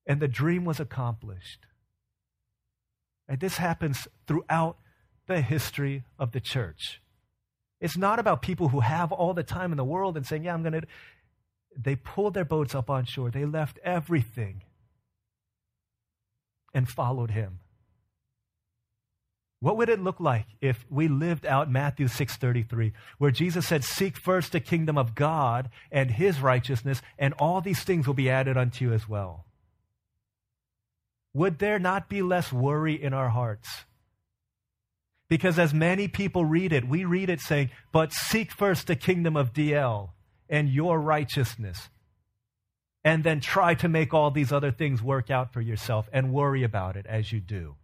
And 0.07 0.21
the 0.21 0.29
dream 0.29 0.65
was 0.65 0.81
accomplished. 0.81 1.67
And 3.29 3.39
this 3.41 3.59
happens 3.59 4.09
throughout 4.27 4.79
the 5.27 5.43
history 5.43 6.05
of 6.19 6.33
the 6.33 6.41
church. 6.41 7.03
It's 7.81 7.97
not 7.97 8.19
about 8.19 8.43
people 8.43 8.69
who 8.69 8.81
have 8.81 9.13
all 9.13 9.35
the 9.35 9.43
time 9.43 9.71
in 9.73 9.77
the 9.77 9.85
world 9.85 10.17
and 10.17 10.27
saying, 10.27 10.45
Yeah, 10.45 10.55
I'm 10.55 10.63
going 10.63 10.73
to. 10.73 10.83
They 11.77 11.95
pulled 11.95 12.35
their 12.35 12.47
boats 12.47 12.75
up 12.75 12.91
on 12.91 13.05
shore. 13.05 13.31
They 13.31 13.45
left 13.45 13.79
everything 13.85 14.63
and 16.75 16.89
followed 16.89 17.31
him. 17.31 17.61
What 19.61 19.77
would 19.77 19.89
it 19.89 20.01
look 20.01 20.21
like 20.21 20.47
if 20.61 20.87
we 20.89 21.09
lived 21.09 21.45
out 21.45 21.71
Matthew 21.71 22.07
6:33 22.07 22.93
where 23.19 23.33
Jesus 23.33 23.67
said 23.67 23.83
seek 23.83 24.17
first 24.17 24.53
the 24.53 24.61
kingdom 24.61 24.97
of 24.97 25.17
God 25.17 25.69
and 25.91 26.13
his 26.13 26.41
righteousness 26.41 27.03
and 27.19 27.35
all 27.35 27.61
these 27.61 27.83
things 27.83 28.07
will 28.07 28.15
be 28.15 28.31
added 28.31 28.57
unto 28.57 28.85
you 28.85 28.93
as 28.93 29.09
well? 29.09 29.47
Would 31.35 31.59
there 31.59 31.81
not 31.81 32.09
be 32.09 32.23
less 32.23 32.53
worry 32.53 33.01
in 33.01 33.13
our 33.13 33.31
hearts? 33.31 33.85
Because 35.29 35.59
as 35.59 35.75
many 35.75 36.09
people 36.09 36.45
read 36.45 36.73
it, 36.73 36.89
we 36.89 37.05
read 37.05 37.29
it 37.29 37.41
saying, 37.41 37.71
"But 37.93 38.13
seek 38.13 38.53
first 38.53 38.87
the 38.87 38.97
kingdom 38.97 39.37
of 39.37 39.53
DL 39.53 40.15
and 40.49 40.69
your 40.69 41.01
righteousness." 41.01 41.91
And 43.05 43.25
then 43.25 43.41
try 43.41 43.75
to 43.75 43.89
make 43.89 44.15
all 44.15 44.31
these 44.31 44.53
other 44.53 44.71
things 44.71 45.03
work 45.03 45.31
out 45.31 45.53
for 45.53 45.61
yourself 45.61 46.09
and 46.13 46.33
worry 46.33 46.63
about 46.63 46.97
it 46.97 47.07
as 47.07 47.33
you 47.33 47.41
do. 47.41 47.77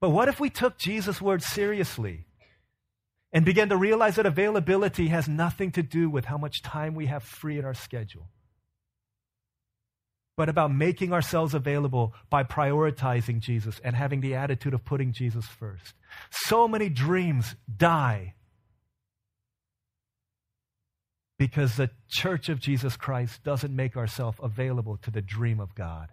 But 0.00 0.10
what 0.10 0.28
if 0.28 0.38
we 0.38 0.50
took 0.50 0.78
Jesus' 0.78 1.20
word 1.20 1.42
seriously 1.42 2.26
and 3.32 3.44
began 3.44 3.68
to 3.68 3.76
realize 3.76 4.16
that 4.16 4.26
availability 4.26 5.08
has 5.08 5.28
nothing 5.28 5.72
to 5.72 5.82
do 5.82 6.08
with 6.08 6.24
how 6.24 6.38
much 6.38 6.62
time 6.62 6.94
we 6.94 7.06
have 7.06 7.22
free 7.22 7.58
in 7.58 7.64
our 7.64 7.74
schedule, 7.74 8.30
but 10.36 10.48
about 10.48 10.72
making 10.72 11.12
ourselves 11.12 11.52
available 11.52 12.14
by 12.30 12.44
prioritizing 12.44 13.40
Jesus 13.40 13.80
and 13.82 13.96
having 13.96 14.20
the 14.20 14.34
attitude 14.34 14.72
of 14.72 14.84
putting 14.84 15.12
Jesus 15.12 15.46
first? 15.46 15.94
So 16.30 16.68
many 16.68 16.88
dreams 16.88 17.56
die 17.76 18.34
because 21.38 21.76
the 21.76 21.90
church 22.08 22.48
of 22.48 22.60
Jesus 22.60 22.96
Christ 22.96 23.42
doesn't 23.44 23.74
make 23.74 23.96
ourselves 23.96 24.38
available 24.42 24.96
to 24.98 25.10
the 25.10 25.22
dream 25.22 25.60
of 25.60 25.74
God. 25.74 26.08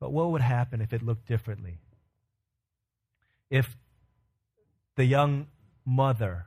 But 0.00 0.12
what 0.12 0.30
would 0.30 0.42
happen 0.42 0.80
if 0.80 0.92
it 0.92 1.02
looked 1.02 1.26
differently? 1.26 1.78
If 3.50 3.76
the 4.96 5.04
young 5.04 5.46
mother, 5.84 6.46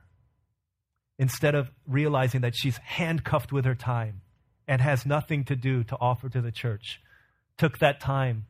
instead 1.18 1.54
of 1.54 1.70
realizing 1.86 2.42
that 2.42 2.54
she's 2.56 2.76
handcuffed 2.78 3.52
with 3.52 3.64
her 3.64 3.74
time 3.74 4.20
and 4.68 4.80
has 4.80 5.06
nothing 5.06 5.44
to 5.44 5.56
do 5.56 5.82
to 5.84 5.96
offer 6.00 6.28
to 6.28 6.40
the 6.40 6.52
church, 6.52 7.00
took 7.58 7.78
that 7.78 8.00
time, 8.00 8.46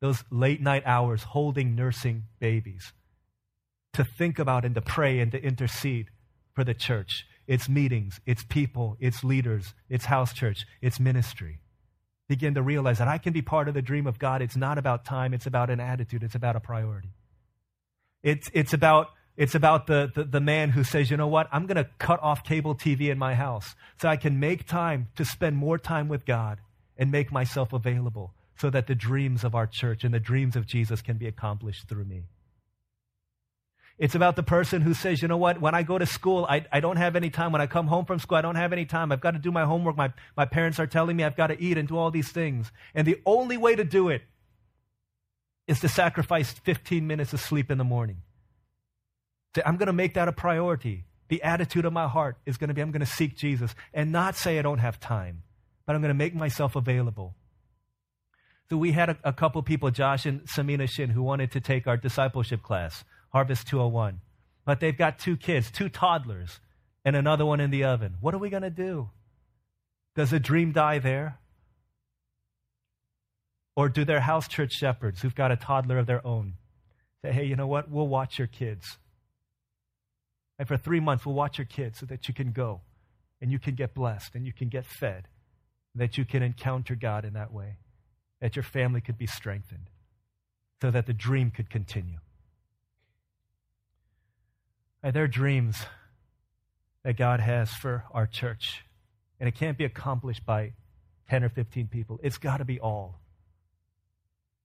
those 0.00 0.22
late 0.30 0.60
night 0.60 0.82
hours 0.86 1.22
holding 1.22 1.74
nursing 1.74 2.24
babies, 2.38 2.92
to 3.94 4.04
think 4.04 4.38
about 4.38 4.64
and 4.64 4.74
to 4.74 4.80
pray 4.80 5.18
and 5.18 5.32
to 5.32 5.42
intercede 5.42 6.08
for 6.54 6.64
the 6.64 6.74
church. 6.74 7.24
It's 7.46 7.68
meetings, 7.68 8.20
it's 8.26 8.44
people, 8.44 8.96
it's 9.00 9.24
leaders, 9.24 9.74
it's 9.88 10.04
house 10.04 10.32
church, 10.32 10.66
it's 10.82 11.00
ministry. 11.00 11.60
Begin 12.28 12.54
to 12.54 12.62
realize 12.62 12.98
that 12.98 13.08
I 13.08 13.18
can 13.18 13.32
be 13.32 13.42
part 13.42 13.68
of 13.68 13.74
the 13.74 13.82
dream 13.82 14.06
of 14.06 14.18
God. 14.18 14.42
It's 14.42 14.56
not 14.56 14.78
about 14.78 15.04
time, 15.04 15.32
it's 15.32 15.46
about 15.46 15.70
an 15.70 15.80
attitude, 15.80 16.22
it's 16.22 16.34
about 16.34 16.56
a 16.56 16.60
priority. 16.60 17.10
It's, 18.22 18.50
it's 18.52 18.72
about 18.72 19.08
it's 19.38 19.54
about 19.54 19.86
the, 19.86 20.10
the, 20.12 20.24
the, 20.24 20.40
man 20.40 20.70
who 20.70 20.82
says, 20.82 21.12
you 21.12 21.16
know 21.16 21.28
what, 21.28 21.46
I'm 21.52 21.66
going 21.66 21.76
to 21.76 21.88
cut 21.98 22.20
off 22.20 22.42
cable 22.42 22.74
TV 22.74 23.08
in 23.08 23.18
my 23.18 23.36
house 23.36 23.76
so 24.02 24.08
I 24.08 24.16
can 24.16 24.40
make 24.40 24.66
time 24.66 25.06
to 25.14 25.24
spend 25.24 25.56
more 25.56 25.78
time 25.78 26.08
with 26.08 26.26
God 26.26 26.58
and 26.96 27.12
make 27.12 27.30
myself 27.30 27.72
available 27.72 28.34
so 28.58 28.68
that 28.70 28.88
the 28.88 28.96
dreams 28.96 29.44
of 29.44 29.54
our 29.54 29.68
church 29.68 30.02
and 30.02 30.12
the 30.12 30.18
dreams 30.18 30.56
of 30.56 30.66
Jesus 30.66 31.00
can 31.02 31.18
be 31.18 31.28
accomplished 31.28 31.88
through 31.88 32.04
me. 32.04 32.24
It's 33.98 34.14
about 34.14 34.36
the 34.36 34.44
person 34.44 34.80
who 34.80 34.94
says, 34.94 35.20
you 35.20 35.28
know 35.28 35.36
what, 35.36 35.60
when 35.60 35.74
I 35.74 35.82
go 35.82 35.98
to 35.98 36.06
school, 36.06 36.46
I, 36.48 36.64
I 36.70 36.78
don't 36.78 36.98
have 36.98 37.16
any 37.16 37.30
time. 37.30 37.50
When 37.50 37.60
I 37.60 37.66
come 37.66 37.88
home 37.88 38.04
from 38.04 38.20
school, 38.20 38.38
I 38.38 38.42
don't 38.42 38.54
have 38.54 38.72
any 38.72 38.84
time. 38.84 39.10
I've 39.10 39.20
got 39.20 39.32
to 39.32 39.40
do 39.40 39.50
my 39.50 39.64
homework. 39.64 39.96
My, 39.96 40.12
my 40.36 40.44
parents 40.44 40.78
are 40.78 40.86
telling 40.86 41.16
me 41.16 41.24
I've 41.24 41.36
got 41.36 41.48
to 41.48 41.60
eat 41.60 41.76
and 41.76 41.88
do 41.88 41.96
all 41.96 42.12
these 42.12 42.30
things. 42.30 42.70
And 42.94 43.06
the 43.06 43.20
only 43.26 43.56
way 43.56 43.74
to 43.74 43.82
do 43.82 44.08
it 44.08 44.22
is 45.66 45.80
to 45.80 45.88
sacrifice 45.88 46.52
15 46.52 47.06
minutes 47.06 47.32
of 47.32 47.40
sleep 47.40 47.70
in 47.70 47.78
the 47.78 47.84
morning. 47.84 48.22
I'm 49.64 49.76
going 49.76 49.88
to 49.88 49.92
make 49.92 50.14
that 50.14 50.28
a 50.28 50.32
priority. 50.32 51.04
The 51.28 51.42
attitude 51.42 51.84
of 51.84 51.92
my 51.92 52.06
heart 52.06 52.36
is 52.46 52.56
going 52.56 52.68
to 52.68 52.74
be 52.74 52.80
I'm 52.80 52.92
going 52.92 53.00
to 53.00 53.06
seek 53.06 53.36
Jesus 53.36 53.74
and 53.92 54.12
not 54.12 54.36
say 54.36 54.58
I 54.58 54.62
don't 54.62 54.78
have 54.78 55.00
time, 55.00 55.42
but 55.86 55.94
I'm 55.94 56.02
going 56.02 56.10
to 56.10 56.14
make 56.14 56.34
myself 56.34 56.76
available. 56.76 57.34
So 58.70 58.76
we 58.76 58.92
had 58.92 59.10
a, 59.10 59.18
a 59.24 59.32
couple 59.32 59.62
people, 59.62 59.90
Josh 59.90 60.26
and 60.26 60.42
Samina 60.42 60.88
Shin, 60.88 61.10
who 61.10 61.22
wanted 61.22 61.50
to 61.52 61.60
take 61.60 61.86
our 61.86 61.96
discipleship 61.96 62.62
class, 62.62 63.04
Harvest 63.30 63.66
201. 63.68 64.20
But 64.64 64.80
they've 64.80 64.96
got 64.96 65.18
two 65.18 65.36
kids, 65.36 65.70
two 65.70 65.88
toddlers, 65.88 66.60
and 67.04 67.16
another 67.16 67.46
one 67.46 67.60
in 67.60 67.70
the 67.70 67.84
oven. 67.84 68.16
What 68.20 68.34
are 68.34 68.38
we 68.38 68.50
going 68.50 68.62
to 68.62 68.70
do? 68.70 69.10
Does 70.14 70.32
a 70.32 70.40
dream 70.40 70.72
die 70.72 70.98
there? 70.98 71.38
Or 73.76 73.88
do 73.88 74.04
their 74.04 74.20
house 74.20 74.48
church 74.48 74.72
shepherds 74.72 75.22
who've 75.22 75.34
got 75.34 75.52
a 75.52 75.56
toddler 75.56 75.98
of 75.98 76.06
their 76.06 76.26
own 76.26 76.54
say, 77.22 77.32
hey, 77.32 77.44
you 77.44 77.56
know 77.56 77.66
what? 77.66 77.90
We'll 77.90 78.08
watch 78.08 78.38
your 78.38 78.46
kids. 78.46 78.98
And 80.58 80.66
for 80.66 80.76
three 80.76 81.00
months, 81.00 81.24
we'll 81.24 81.34
watch 81.34 81.58
your 81.58 81.64
kids 81.64 81.98
so 82.00 82.06
that 82.06 82.28
you 82.28 82.34
can 82.34 82.52
go 82.52 82.80
and 83.40 83.52
you 83.52 83.58
can 83.58 83.74
get 83.74 83.94
blessed 83.94 84.34
and 84.34 84.44
you 84.44 84.52
can 84.52 84.68
get 84.68 84.84
fed, 84.84 85.28
that 85.94 86.18
you 86.18 86.24
can 86.24 86.42
encounter 86.42 86.94
God 86.94 87.24
in 87.24 87.34
that 87.34 87.52
way, 87.52 87.78
that 88.40 88.56
your 88.56 88.64
family 88.64 89.00
could 89.00 89.18
be 89.18 89.26
strengthened, 89.26 89.90
so 90.82 90.90
that 90.90 91.06
the 91.06 91.12
dream 91.12 91.50
could 91.50 91.70
continue. 91.70 92.18
There 95.02 95.24
are 95.24 95.28
dreams 95.28 95.78
that 97.04 97.16
God 97.16 97.40
has 97.40 97.70
for 97.70 98.04
our 98.12 98.26
church, 98.26 98.84
and 99.38 99.48
it 99.48 99.54
can't 99.54 99.78
be 99.78 99.84
accomplished 99.84 100.44
by 100.44 100.72
10 101.30 101.44
or 101.44 101.48
15 101.48 101.86
people. 101.88 102.18
It's 102.22 102.38
got 102.38 102.58
to 102.58 102.64
be 102.64 102.80
all. 102.80 103.20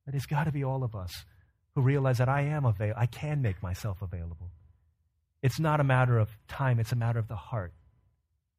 It 0.07 0.13
has 0.13 0.25
got 0.25 0.45
to 0.45 0.51
be 0.51 0.63
all 0.63 0.83
of 0.83 0.95
us 0.95 1.25
who 1.75 1.81
realize 1.81 2.17
that 2.17 2.29
I 2.29 2.41
am 2.41 2.65
available. 2.65 2.99
I 2.99 3.05
can 3.05 3.41
make 3.41 3.61
myself 3.61 4.01
available. 4.01 4.51
It's 5.41 5.59
not 5.59 5.79
a 5.79 5.83
matter 5.83 6.17
of 6.17 6.29
time, 6.47 6.79
it's 6.79 6.91
a 6.91 6.95
matter 6.95 7.19
of 7.19 7.27
the 7.27 7.35
heart. 7.35 7.73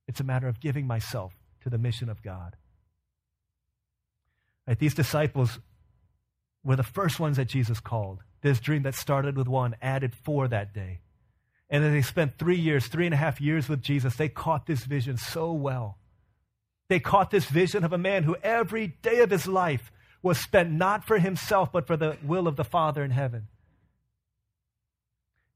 It's 0.06 0.20
a 0.20 0.24
matter 0.24 0.48
of 0.48 0.60
giving 0.60 0.86
myself 0.86 1.32
to 1.62 1.70
the 1.70 1.78
mission 1.78 2.08
of 2.08 2.22
God. 2.22 2.56
Right, 4.66 4.78
these 4.78 4.94
disciples 4.94 5.58
were 6.62 6.76
the 6.76 6.82
first 6.82 7.20
ones 7.20 7.36
that 7.36 7.46
Jesus 7.48 7.80
called. 7.80 8.20
This 8.42 8.60
dream 8.60 8.82
that 8.82 8.94
started 8.94 9.36
with 9.36 9.48
one 9.48 9.74
added 9.80 10.14
four 10.14 10.48
that 10.48 10.74
day. 10.74 11.00
And 11.70 11.82
then 11.82 11.92
they 11.92 12.02
spent 12.02 12.38
three 12.38 12.58
years, 12.58 12.86
three 12.86 13.06
and 13.06 13.14
a 13.14 13.18
half 13.18 13.40
years 13.40 13.68
with 13.68 13.82
Jesus. 13.82 14.16
They 14.16 14.28
caught 14.28 14.66
this 14.66 14.84
vision 14.84 15.16
so 15.16 15.52
well. 15.52 15.98
They 16.88 17.00
caught 17.00 17.30
this 17.30 17.46
vision 17.46 17.84
of 17.84 17.92
a 17.92 17.98
man 17.98 18.24
who 18.24 18.36
every 18.42 18.88
day 19.02 19.20
of 19.20 19.30
his 19.30 19.46
life 19.46 19.90
was 20.22 20.38
spent 20.38 20.70
not 20.70 21.04
for 21.04 21.18
himself, 21.18 21.72
but 21.72 21.86
for 21.86 21.96
the 21.96 22.16
will 22.22 22.46
of 22.46 22.56
the 22.56 22.64
Father 22.64 23.02
in 23.02 23.10
heaven. 23.10 23.48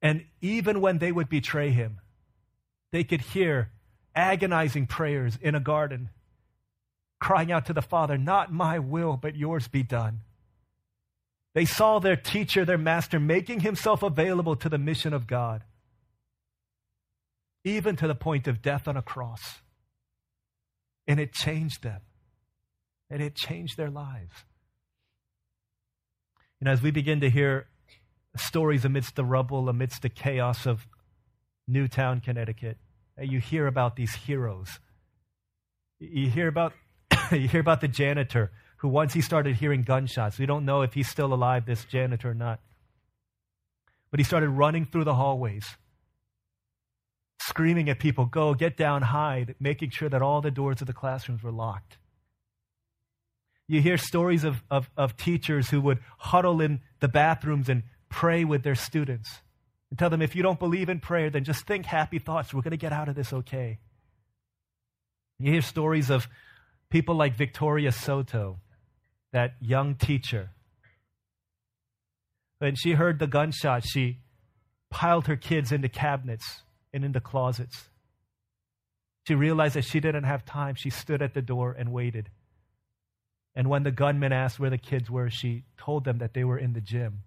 And 0.00 0.24
even 0.40 0.80
when 0.80 0.98
they 0.98 1.12
would 1.12 1.28
betray 1.28 1.70
him, 1.70 2.00
they 2.92 3.04
could 3.04 3.20
hear 3.20 3.70
agonizing 4.14 4.86
prayers 4.86 5.38
in 5.40 5.54
a 5.54 5.60
garden, 5.60 6.10
crying 7.20 7.52
out 7.52 7.66
to 7.66 7.72
the 7.72 7.82
Father, 7.82 8.16
Not 8.16 8.52
my 8.52 8.78
will, 8.78 9.16
but 9.16 9.36
yours 9.36 9.68
be 9.68 9.82
done. 9.82 10.20
They 11.54 11.64
saw 11.64 11.98
their 11.98 12.16
teacher, 12.16 12.64
their 12.64 12.78
master, 12.78 13.18
making 13.18 13.60
himself 13.60 14.02
available 14.02 14.54
to 14.56 14.68
the 14.68 14.78
mission 14.78 15.12
of 15.12 15.26
God, 15.26 15.64
even 17.64 17.96
to 17.96 18.06
the 18.06 18.14
point 18.14 18.46
of 18.46 18.62
death 18.62 18.88
on 18.88 18.96
a 18.96 19.02
cross. 19.02 19.60
And 21.06 21.18
it 21.18 21.32
changed 21.32 21.82
them, 21.82 22.02
and 23.10 23.22
it 23.22 23.34
changed 23.34 23.76
their 23.76 23.90
lives. 23.90 24.44
You 26.60 26.66
know, 26.66 26.72
as 26.72 26.82
we 26.82 26.90
begin 26.90 27.20
to 27.20 27.30
hear 27.30 27.66
stories 28.36 28.84
amidst 28.84 29.16
the 29.16 29.24
rubble, 29.24 29.68
amidst 29.68 30.02
the 30.02 30.08
chaos 30.08 30.66
of 30.66 30.86
Newtown, 31.66 32.20
Connecticut. 32.20 32.78
You 33.20 33.40
hear 33.40 33.66
about 33.66 33.96
these 33.96 34.14
heroes. 34.14 34.80
You 35.98 36.30
hear 36.30 36.48
about, 36.48 36.72
you 37.32 37.48
hear 37.48 37.60
about 37.60 37.80
the 37.80 37.88
janitor 37.88 38.50
who, 38.78 38.88
once 38.88 39.12
he 39.12 39.20
started 39.20 39.56
hearing 39.56 39.82
gunshots, 39.82 40.38
we 40.38 40.46
don't 40.46 40.64
know 40.64 40.82
if 40.82 40.94
he's 40.94 41.08
still 41.08 41.34
alive, 41.34 41.66
this 41.66 41.84
janitor 41.84 42.30
or 42.30 42.34
not. 42.34 42.60
But 44.10 44.20
he 44.20 44.24
started 44.24 44.48
running 44.48 44.86
through 44.86 45.04
the 45.04 45.14
hallways, 45.14 45.66
screaming 47.38 47.88
at 47.88 47.98
people, 47.98 48.26
Go, 48.26 48.54
get 48.54 48.76
down, 48.76 49.02
hide, 49.02 49.54
making 49.60 49.90
sure 49.90 50.08
that 50.08 50.22
all 50.22 50.40
the 50.40 50.50
doors 50.50 50.80
of 50.80 50.86
the 50.86 50.92
classrooms 50.92 51.42
were 51.42 51.52
locked. 51.52 51.98
You 53.68 53.80
hear 53.82 53.98
stories 53.98 54.44
of, 54.44 54.62
of, 54.70 54.90
of 54.96 55.16
teachers 55.16 55.68
who 55.68 55.80
would 55.82 55.98
huddle 56.18 56.60
in 56.60 56.80
the 57.00 57.08
bathrooms 57.08 57.68
and 57.68 57.82
pray 58.08 58.44
with 58.44 58.62
their 58.62 58.74
students 58.74 59.42
and 59.90 59.98
tell 59.98 60.10
them 60.10 60.22
if 60.22 60.34
you 60.34 60.42
don't 60.42 60.58
believe 60.58 60.88
in 60.88 61.00
prayer, 61.00 61.30
then 61.30 61.44
just 61.44 61.66
think 61.66 61.86
happy 61.86 62.18
thoughts. 62.18 62.52
We're 62.52 62.62
going 62.62 62.72
to 62.72 62.76
get 62.76 62.92
out 62.92 63.08
of 63.08 63.14
this 63.14 63.32
okay. 63.32 63.78
You 65.38 65.52
hear 65.52 65.62
stories 65.62 66.10
of 66.10 66.26
people 66.90 67.14
like 67.14 67.36
Victoria 67.36 67.92
Soto, 67.92 68.58
that 69.32 69.54
young 69.60 69.94
teacher. 69.94 70.50
When 72.58 72.74
she 72.74 72.92
heard 72.92 73.18
the 73.18 73.26
gunshot, 73.26 73.84
she 73.86 74.18
piled 74.90 75.26
her 75.26 75.36
kids 75.36 75.70
into 75.70 75.88
cabinets 75.88 76.62
and 76.92 77.04
in 77.04 77.12
the 77.12 77.20
closets. 77.20 77.88
She 79.26 79.34
realized 79.34 79.74
that 79.74 79.84
she 79.84 80.00
didn't 80.00 80.24
have 80.24 80.44
time. 80.44 80.74
She 80.74 80.90
stood 80.90 81.20
at 81.20 81.34
the 81.34 81.42
door 81.42 81.74
and 81.78 81.92
waited. 81.92 82.30
And 83.54 83.68
when 83.68 83.82
the 83.82 83.90
gunman 83.90 84.32
asked 84.32 84.58
where 84.58 84.70
the 84.70 84.78
kids 84.78 85.10
were, 85.10 85.28
she 85.28 85.64
told 85.76 86.04
them 86.04 86.18
that 86.18 86.32
they 86.32 86.44
were 86.44 86.58
in 86.58 86.72
the 86.72 86.80
gym 86.80 87.24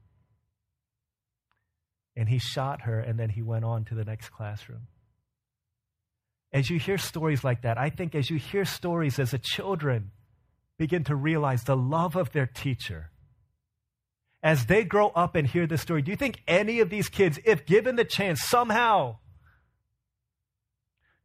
and 2.16 2.28
he 2.28 2.40
shot 2.40 2.82
her, 2.82 3.00
and 3.00 3.18
then 3.18 3.30
he 3.30 3.42
went 3.42 3.66
on 3.66 3.86
to 3.86 3.96
the 3.96 4.04
next 4.04 4.30
classroom. 4.30 4.88
As 6.52 6.70
you 6.70 6.78
hear 6.78 6.98
stories 6.98 7.44
like 7.44 7.62
that, 7.62 7.78
I 7.78 7.90
think 7.90 8.16
as 8.16 8.30
you 8.30 8.38
hear 8.38 8.66
stories 8.66 9.18
as 9.18 9.34
a 9.34 9.38
children 9.38 10.12
begin 10.78 11.06
to 11.06 11.16
realize 11.16 11.64
the 11.64 11.78
love 11.78 12.16
of 12.16 12.32
their 12.34 12.46
teacher, 12.46 13.12
as 14.44 14.66
they 14.66 14.84
grow 14.84 15.10
up 15.10 15.36
and 15.36 15.48
hear 15.48 15.68
this 15.68 15.82
story, 15.82 16.02
do 16.02 16.12
you 16.12 16.18
think 16.18 16.42
any 16.48 16.80
of 16.80 16.90
these 16.90 17.08
kids, 17.08 17.40
if 17.46 17.66
given 17.66 17.96
the 17.96 18.04
chance 18.04 18.42
somehow 18.42 19.18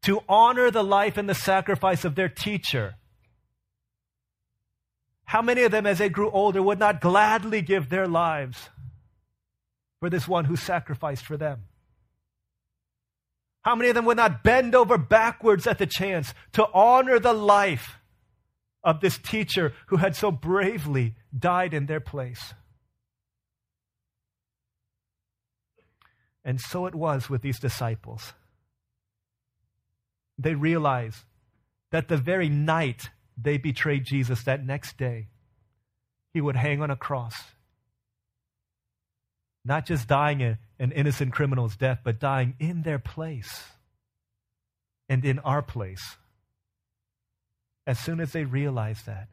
to 0.07 0.23
honor 0.29 0.71
the 0.71 0.85
life 0.85 1.17
and 1.17 1.29
the 1.29 1.35
sacrifice 1.35 2.05
of 2.05 2.15
their 2.15 2.29
teacher, 2.29 2.95
how 5.25 5.43
many 5.43 5.65
of 5.65 5.73
them, 5.73 5.85
as 5.85 5.99
they 5.99 6.09
grew 6.09 6.31
older, 6.31 6.63
would 6.63 6.79
not 6.79 7.01
gladly 7.01 7.61
give 7.61 7.89
their 7.89 8.07
lives 8.07 8.71
for 9.99 10.09
this 10.09 10.29
one 10.29 10.45
who 10.45 10.55
sacrificed 10.55 11.27
for 11.27 11.37
them? 11.37 11.63
How 13.63 13.75
many 13.75 13.89
of 13.89 13.97
them 13.97 14.05
would 14.05 14.17
not 14.17 14.45
bend 14.45 14.77
over 14.77 14.97
backwards 14.97 15.67
at 15.67 15.79
the 15.79 15.87
chance 15.87 16.33
to 16.53 16.65
honor 16.73 17.19
the 17.19 17.33
life 17.33 17.99
of 18.85 19.01
this 19.01 19.19
teacher 19.19 19.73
who 19.89 19.97
had 19.97 20.15
so 20.15 20.31
bravely 20.31 21.17
died 21.37 21.75
in 21.75 21.87
their 21.87 21.99
place? 21.99 22.55
And 26.45 26.61
so 26.61 26.87
it 26.87 26.95
was 26.95 27.29
with 27.29 27.43
these 27.43 27.59
disciples. 27.59 28.33
They 30.39 30.55
realize 30.55 31.25
that 31.93 32.09
the 32.09 32.17
very 32.17 32.49
night 32.49 33.11
they 33.37 33.59
betrayed 33.59 34.05
Jesus, 34.05 34.43
that 34.45 34.65
next 34.65 34.97
day, 34.97 35.29
he 36.33 36.41
would 36.41 36.57
hang 36.57 36.83
on 36.83 36.91
a 36.91 36.97
cross 36.97 37.35
not 39.67 39.85
just 39.85 40.07
dying 40.07 40.57
an 40.79 40.93
innocent 40.93 41.33
criminal's 41.33 41.77
death, 41.77 41.99
but 42.05 42.21
dying 42.21 42.55
in 42.61 42.83
their 42.83 43.01
place 43.01 43.65
and 45.09 45.25
in 45.25 45.41
our 45.41 45.61
place. 45.61 46.17
As 47.85 47.99
soon 47.99 48.21
as 48.21 48.33
they 48.33 48.45
realized 48.45 49.07
that, 49.07 49.29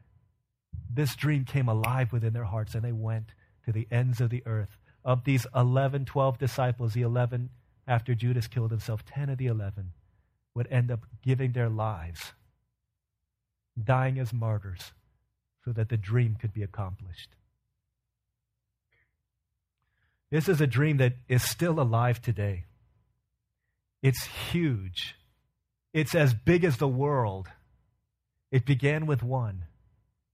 this 0.92 1.14
dream 1.14 1.44
came 1.44 1.68
alive 1.68 2.12
within 2.12 2.32
their 2.32 2.44
hearts 2.44 2.74
and 2.74 2.82
they 2.84 2.92
went 2.92 3.26
to 3.64 3.72
the 3.72 3.86
ends 3.92 4.20
of 4.20 4.30
the 4.30 4.42
earth 4.44 4.76
of 5.04 5.22
these 5.22 5.46
11, 5.54 6.04
12 6.04 6.38
disciples, 6.38 6.94
the 6.94 7.02
11 7.02 7.50
after 7.86 8.14
Judas 8.14 8.48
killed 8.48 8.72
himself, 8.72 9.04
10 9.04 9.30
of 9.30 9.38
the 9.38 9.46
11 9.46 9.92
would 10.54 10.68
end 10.70 10.90
up 10.90 11.00
giving 11.22 11.52
their 11.52 11.68
lives, 11.68 12.32
dying 13.82 14.18
as 14.18 14.32
martyrs, 14.32 14.92
so 15.64 15.72
that 15.72 15.88
the 15.88 15.96
dream 15.96 16.36
could 16.40 16.52
be 16.52 16.62
accomplished. 16.62 17.30
This 20.30 20.48
is 20.48 20.60
a 20.60 20.66
dream 20.66 20.96
that 20.98 21.14
is 21.28 21.42
still 21.42 21.80
alive 21.80 22.20
today. 22.20 22.64
It's 24.02 24.24
huge. 24.24 25.14
It's 25.92 26.14
as 26.14 26.34
big 26.34 26.64
as 26.64 26.76
the 26.76 26.88
world. 26.88 27.48
It 28.50 28.66
began 28.66 29.06
with 29.06 29.22
one. 29.22 29.64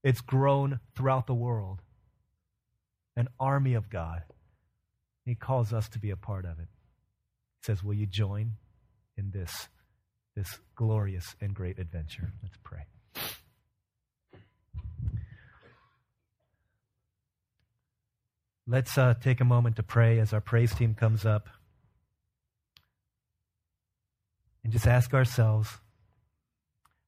It's 0.03 0.21
grown 0.21 0.79
throughout 0.95 1.27
the 1.27 1.33
world. 1.33 1.81
An 3.15 3.29
army 3.39 3.73
of 3.73 3.89
God. 3.89 4.23
He 5.25 5.35
calls 5.35 5.71
us 5.71 5.87
to 5.89 5.99
be 5.99 6.09
a 6.09 6.15
part 6.15 6.45
of 6.45 6.59
it. 6.59 6.67
He 7.59 7.65
says, 7.65 7.83
Will 7.83 7.93
you 7.93 8.07
join 8.07 8.53
in 9.17 9.31
this, 9.31 9.69
this 10.35 10.59
glorious 10.75 11.35
and 11.41 11.53
great 11.53 11.79
adventure? 11.79 12.31
Let's 12.41 12.57
pray. 12.63 12.85
Let's 18.67 18.97
uh, 18.97 19.15
take 19.21 19.41
a 19.41 19.45
moment 19.45 19.75
to 19.77 19.83
pray 19.83 20.19
as 20.19 20.33
our 20.33 20.41
praise 20.41 20.73
team 20.73 20.93
comes 20.93 21.25
up. 21.25 21.49
And 24.63 24.71
just 24.71 24.87
ask 24.87 25.13
ourselves 25.13 25.69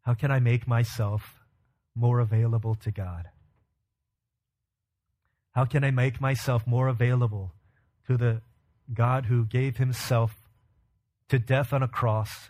how 0.02 0.14
can 0.14 0.32
I 0.32 0.40
make 0.40 0.68
myself 0.68 1.40
more 1.96 2.20
available 2.20 2.76
to 2.76 2.92
God? 2.92 3.30
How 5.52 5.66
can 5.66 5.84
I 5.84 5.92
make 5.92 6.20
myself 6.20 6.68
more 6.68 6.88
available 6.88 7.54
to 8.08 8.18
the 8.18 8.42
God 8.94 9.28
who 9.28 9.46
gave 9.46 9.78
himself 9.78 10.36
to 11.30 11.40
death 11.40 11.72
on 11.72 11.82
a 11.82 11.88
cross 11.88 12.50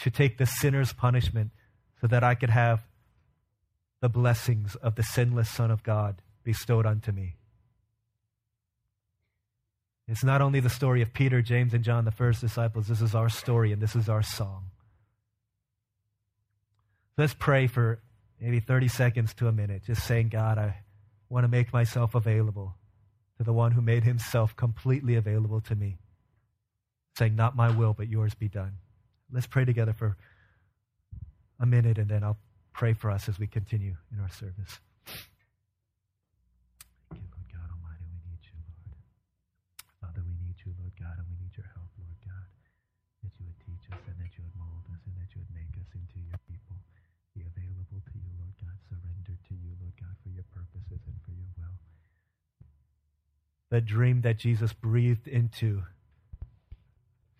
to 0.00 0.10
take 0.10 0.38
the 0.38 0.46
sinner's 0.46 0.92
punishment 0.92 1.50
so 2.00 2.06
that 2.06 2.22
I 2.22 2.34
could 2.34 2.50
have 2.50 2.82
the 4.00 4.08
blessings 4.08 4.74
of 4.76 4.94
the 4.94 5.02
sinless 5.02 5.50
Son 5.50 5.70
of 5.70 5.82
God 5.82 6.22
bestowed 6.44 6.86
unto 6.86 7.12
me? 7.12 7.36
It's 10.08 10.22
not 10.22 10.40
only 10.40 10.60
the 10.60 10.70
story 10.70 11.02
of 11.02 11.12
Peter, 11.12 11.42
James, 11.42 11.74
and 11.74 11.82
John, 11.82 12.04
the 12.04 12.12
first 12.12 12.40
disciples. 12.40 12.86
This 12.86 13.00
is 13.00 13.14
our 13.14 13.28
story 13.28 13.72
and 13.72 13.82
this 13.82 13.96
is 13.96 14.08
our 14.08 14.22
song. 14.22 14.70
Let's 17.18 17.34
pray 17.34 17.66
for 17.66 18.00
maybe 18.40 18.60
30 18.60 18.88
seconds 18.88 19.34
to 19.34 19.48
a 19.48 19.52
minute, 19.52 19.82
just 19.84 20.06
saying, 20.06 20.28
God, 20.28 20.58
I 20.58 20.82
want 21.28 21.44
to 21.44 21.48
make 21.48 21.72
myself 21.72 22.14
available 22.14 22.74
to 23.38 23.44
the 23.44 23.52
one 23.52 23.72
who 23.72 23.80
made 23.80 24.04
himself 24.04 24.54
completely 24.54 25.16
available 25.16 25.60
to 25.62 25.74
me. 25.74 25.96
Saying, 27.18 27.34
Not 27.34 27.56
my 27.56 27.70
will, 27.70 27.94
but 27.94 28.08
yours 28.08 28.34
be 28.34 28.48
done. 28.48 28.74
Let's 29.32 29.46
pray 29.46 29.64
together 29.64 29.92
for 29.92 30.16
a 31.58 31.66
minute 31.66 31.98
and 31.98 32.08
then 32.08 32.22
I'll 32.22 32.38
pray 32.72 32.92
for 32.92 33.10
us 33.10 33.28
as 33.28 33.38
we 33.38 33.46
continue 33.46 33.96
in 34.12 34.20
our 34.20 34.30
service. 34.30 34.78
Thank 37.10 37.24
you, 37.24 37.30
Lord 37.34 37.48
God 37.50 37.68
Almighty. 37.72 38.06
We 38.06 38.20
need 38.28 38.42
you, 38.46 38.54
Lord. 38.86 39.02
Father, 39.98 40.22
we 40.22 40.36
need 40.38 40.54
you, 40.62 40.70
Lord 40.78 40.94
God, 40.94 41.16
and 41.18 41.26
we 41.26 41.36
need 41.42 41.56
your 41.58 41.66
help, 41.74 41.90
Lord 41.98 42.20
God, 42.22 42.46
that 43.24 43.32
you 43.40 43.48
would 43.50 43.60
teach 43.66 43.82
us 43.90 44.02
and 44.06 44.16
that 44.22 44.30
you 44.36 44.46
would 44.46 44.54
mold 44.54 44.84
us 44.94 45.02
and 45.10 45.16
that 45.18 45.32
you 45.34 45.42
would 45.42 45.54
make 45.56 45.74
us 45.74 45.90
into 45.96 46.22
your 46.22 46.38
people. 46.46 46.76
Be 47.34 47.42
available 47.42 47.98
to 47.98 48.14
you, 48.14 48.30
Lord 48.38 48.54
God, 48.62 48.76
surrendered 48.86 49.40
to 49.50 49.54
you, 49.58 49.72
Lord 49.82 49.96
God, 49.98 50.14
for 50.22 50.30
your 50.30 50.46
purposes 50.54 51.02
and 51.02 51.18
for 51.26 51.34
your 51.34 51.50
will. 51.58 51.76
The 53.74 53.82
dream 53.82 54.22
that 54.22 54.38
Jesus 54.38 54.70
breathed 54.72 55.26
into 55.26 55.82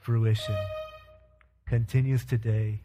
fruition 0.00 0.56
continues 1.66 2.24
today. 2.24 2.80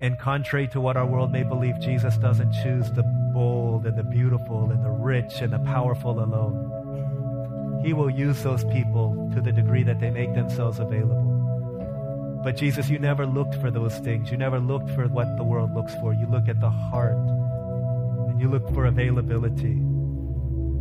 And 0.00 0.18
contrary 0.18 0.68
to 0.72 0.80
what 0.80 0.96
our 0.96 1.06
world 1.06 1.30
may 1.30 1.44
believe, 1.44 1.80
Jesus 1.80 2.16
doesn't 2.18 2.52
choose 2.62 2.90
the 2.92 3.04
bold 3.32 3.86
and 3.86 3.96
the 3.96 4.02
beautiful 4.02 4.70
and 4.70 4.84
the 4.84 4.90
rich 4.90 5.40
and 5.40 5.52
the 5.52 5.58
powerful 5.60 6.18
alone. 6.20 7.82
He 7.84 7.92
will 7.92 8.10
use 8.10 8.42
those 8.42 8.64
people 8.64 9.30
to 9.34 9.40
the 9.40 9.52
degree 9.52 9.84
that 9.84 10.00
they 10.00 10.10
make 10.10 10.34
themselves 10.34 10.80
available. 10.80 12.40
But 12.42 12.56
Jesus, 12.56 12.90
you 12.90 12.98
never 12.98 13.24
looked 13.24 13.54
for 13.54 13.70
those 13.70 13.96
things. 13.98 14.30
You 14.30 14.36
never 14.36 14.58
looked 14.58 14.90
for 14.90 15.06
what 15.08 15.36
the 15.36 15.44
world 15.44 15.74
looks 15.74 15.94
for. 15.94 16.12
You 16.12 16.26
look 16.26 16.48
at 16.48 16.60
the 16.60 16.70
heart 16.70 17.16
and 18.28 18.40
you 18.40 18.48
look 18.48 18.68
for 18.74 18.86
availability. 18.86 19.80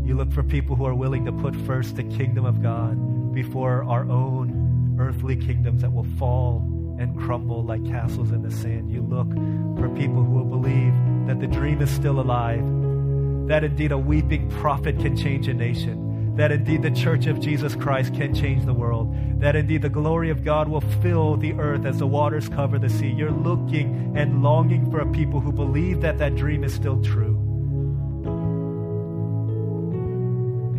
You 0.08 0.16
look 0.16 0.32
for 0.32 0.44
people 0.44 0.76
who 0.76 0.86
are 0.86 0.96
willing 0.96 1.26
to 1.26 1.32
put 1.32 1.56
first 1.56 1.96
the 1.96 2.04
kingdom 2.04 2.46
of 2.46 2.62
God 2.62 3.34
before 3.34 3.84
our 3.84 4.10
own 4.10 4.55
earthly 5.00 5.36
kingdoms 5.36 5.82
that 5.82 5.92
will 5.92 6.08
fall 6.18 6.58
and 7.00 7.18
crumble 7.20 7.64
like 7.64 7.86
castles 7.86 8.32
in 8.32 8.42
the 8.42 8.52
sand. 8.52 8.92
You 8.92 9.02
look 9.02 9.28
for 9.80 9.90
people 9.90 10.24
who 10.24 10.32
will 10.32 10.46
believe 10.46 10.94
that 11.28 11.40
the 11.40 11.48
dream 11.48 11.82
is 11.82 11.90
still 11.90 12.20
alive, 12.20 12.64
that 13.48 13.64
indeed 13.64 13.92
a 13.92 13.98
weeping 13.98 14.50
prophet 14.50 15.00
can 15.00 15.18
change 15.18 15.48
a 15.48 15.54
nation, 15.54 16.36
that 16.38 16.52
indeed 16.52 16.82
the 16.82 16.92
church 16.92 17.26
of 17.26 17.40
Jesus 17.40 17.76
Christ 17.76 18.14
can 18.14 18.34
change 18.34 18.66
the 18.66 18.74
world, 18.74 19.14
that 19.40 19.56
indeed 19.56 19.82
the 19.82 19.90
glory 19.90 20.30
of 20.30 20.44
God 20.44 20.68
will 20.68 20.82
fill 20.82 21.36
the 21.38 21.54
earth 21.54 21.86
as 21.86 21.98
the 21.98 22.08
waters 22.08 22.48
cover 22.48 22.80
the 22.80 22.90
sea. 22.90 23.10
You're 23.10 23.32
looking 23.32 24.14
and 24.18 24.42
longing 24.42 24.90
for 24.90 25.00
a 25.00 25.12
people 25.12 25.40
who 25.40 25.52
believe 25.52 26.02
that 26.02 26.18
that 26.20 26.36
dream 26.36 26.64
is 26.64 26.74
still 26.74 27.02
true. 27.04 27.36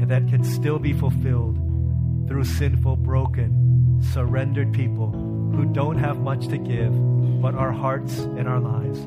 And 0.00 0.10
that 0.10 0.28
can 0.28 0.44
still 0.44 0.78
be 0.78 0.92
fulfilled 0.92 1.56
through 2.28 2.44
sinful, 2.44 2.96
broken, 2.96 3.66
surrendered 4.12 4.72
people 4.72 5.10
who 5.10 5.64
don't 5.72 5.98
have 5.98 6.18
much 6.18 6.48
to 6.48 6.58
give 6.58 6.92
but 7.40 7.54
our 7.54 7.72
hearts 7.72 8.18
and 8.18 8.48
our 8.48 8.60
lives. 8.60 8.98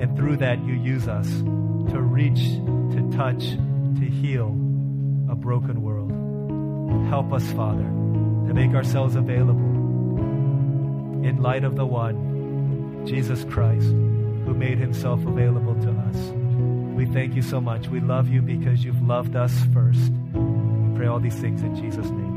And 0.00 0.16
through 0.16 0.36
that, 0.38 0.64
you 0.64 0.74
use 0.74 1.08
us 1.08 1.28
to 1.28 2.00
reach, 2.00 2.40
to 2.40 3.10
touch, 3.16 3.50
to 3.50 4.04
heal 4.04 4.48
a 5.30 5.34
broken 5.34 5.82
world. 5.82 6.10
Help 7.08 7.32
us, 7.32 7.44
Father, 7.52 7.82
to 7.82 8.54
make 8.54 8.74
ourselves 8.74 9.14
available 9.14 9.78
in 11.26 11.40
light 11.42 11.64
of 11.64 11.76
the 11.76 11.86
one, 11.86 13.04
Jesus 13.06 13.44
Christ, 13.44 13.86
who 13.86 14.54
made 14.54 14.78
himself 14.78 15.24
available 15.26 15.74
to 15.82 15.90
us. 15.90 16.16
We 16.96 17.06
thank 17.06 17.34
you 17.34 17.42
so 17.42 17.60
much. 17.60 17.88
We 17.88 18.00
love 18.00 18.28
you 18.28 18.42
because 18.42 18.84
you've 18.84 19.02
loved 19.02 19.36
us 19.36 19.52
first. 19.72 20.10
We 20.32 20.96
pray 20.96 21.06
all 21.06 21.20
these 21.20 21.34
things 21.34 21.62
in 21.62 21.76
Jesus' 21.76 22.10
name. 22.10 22.27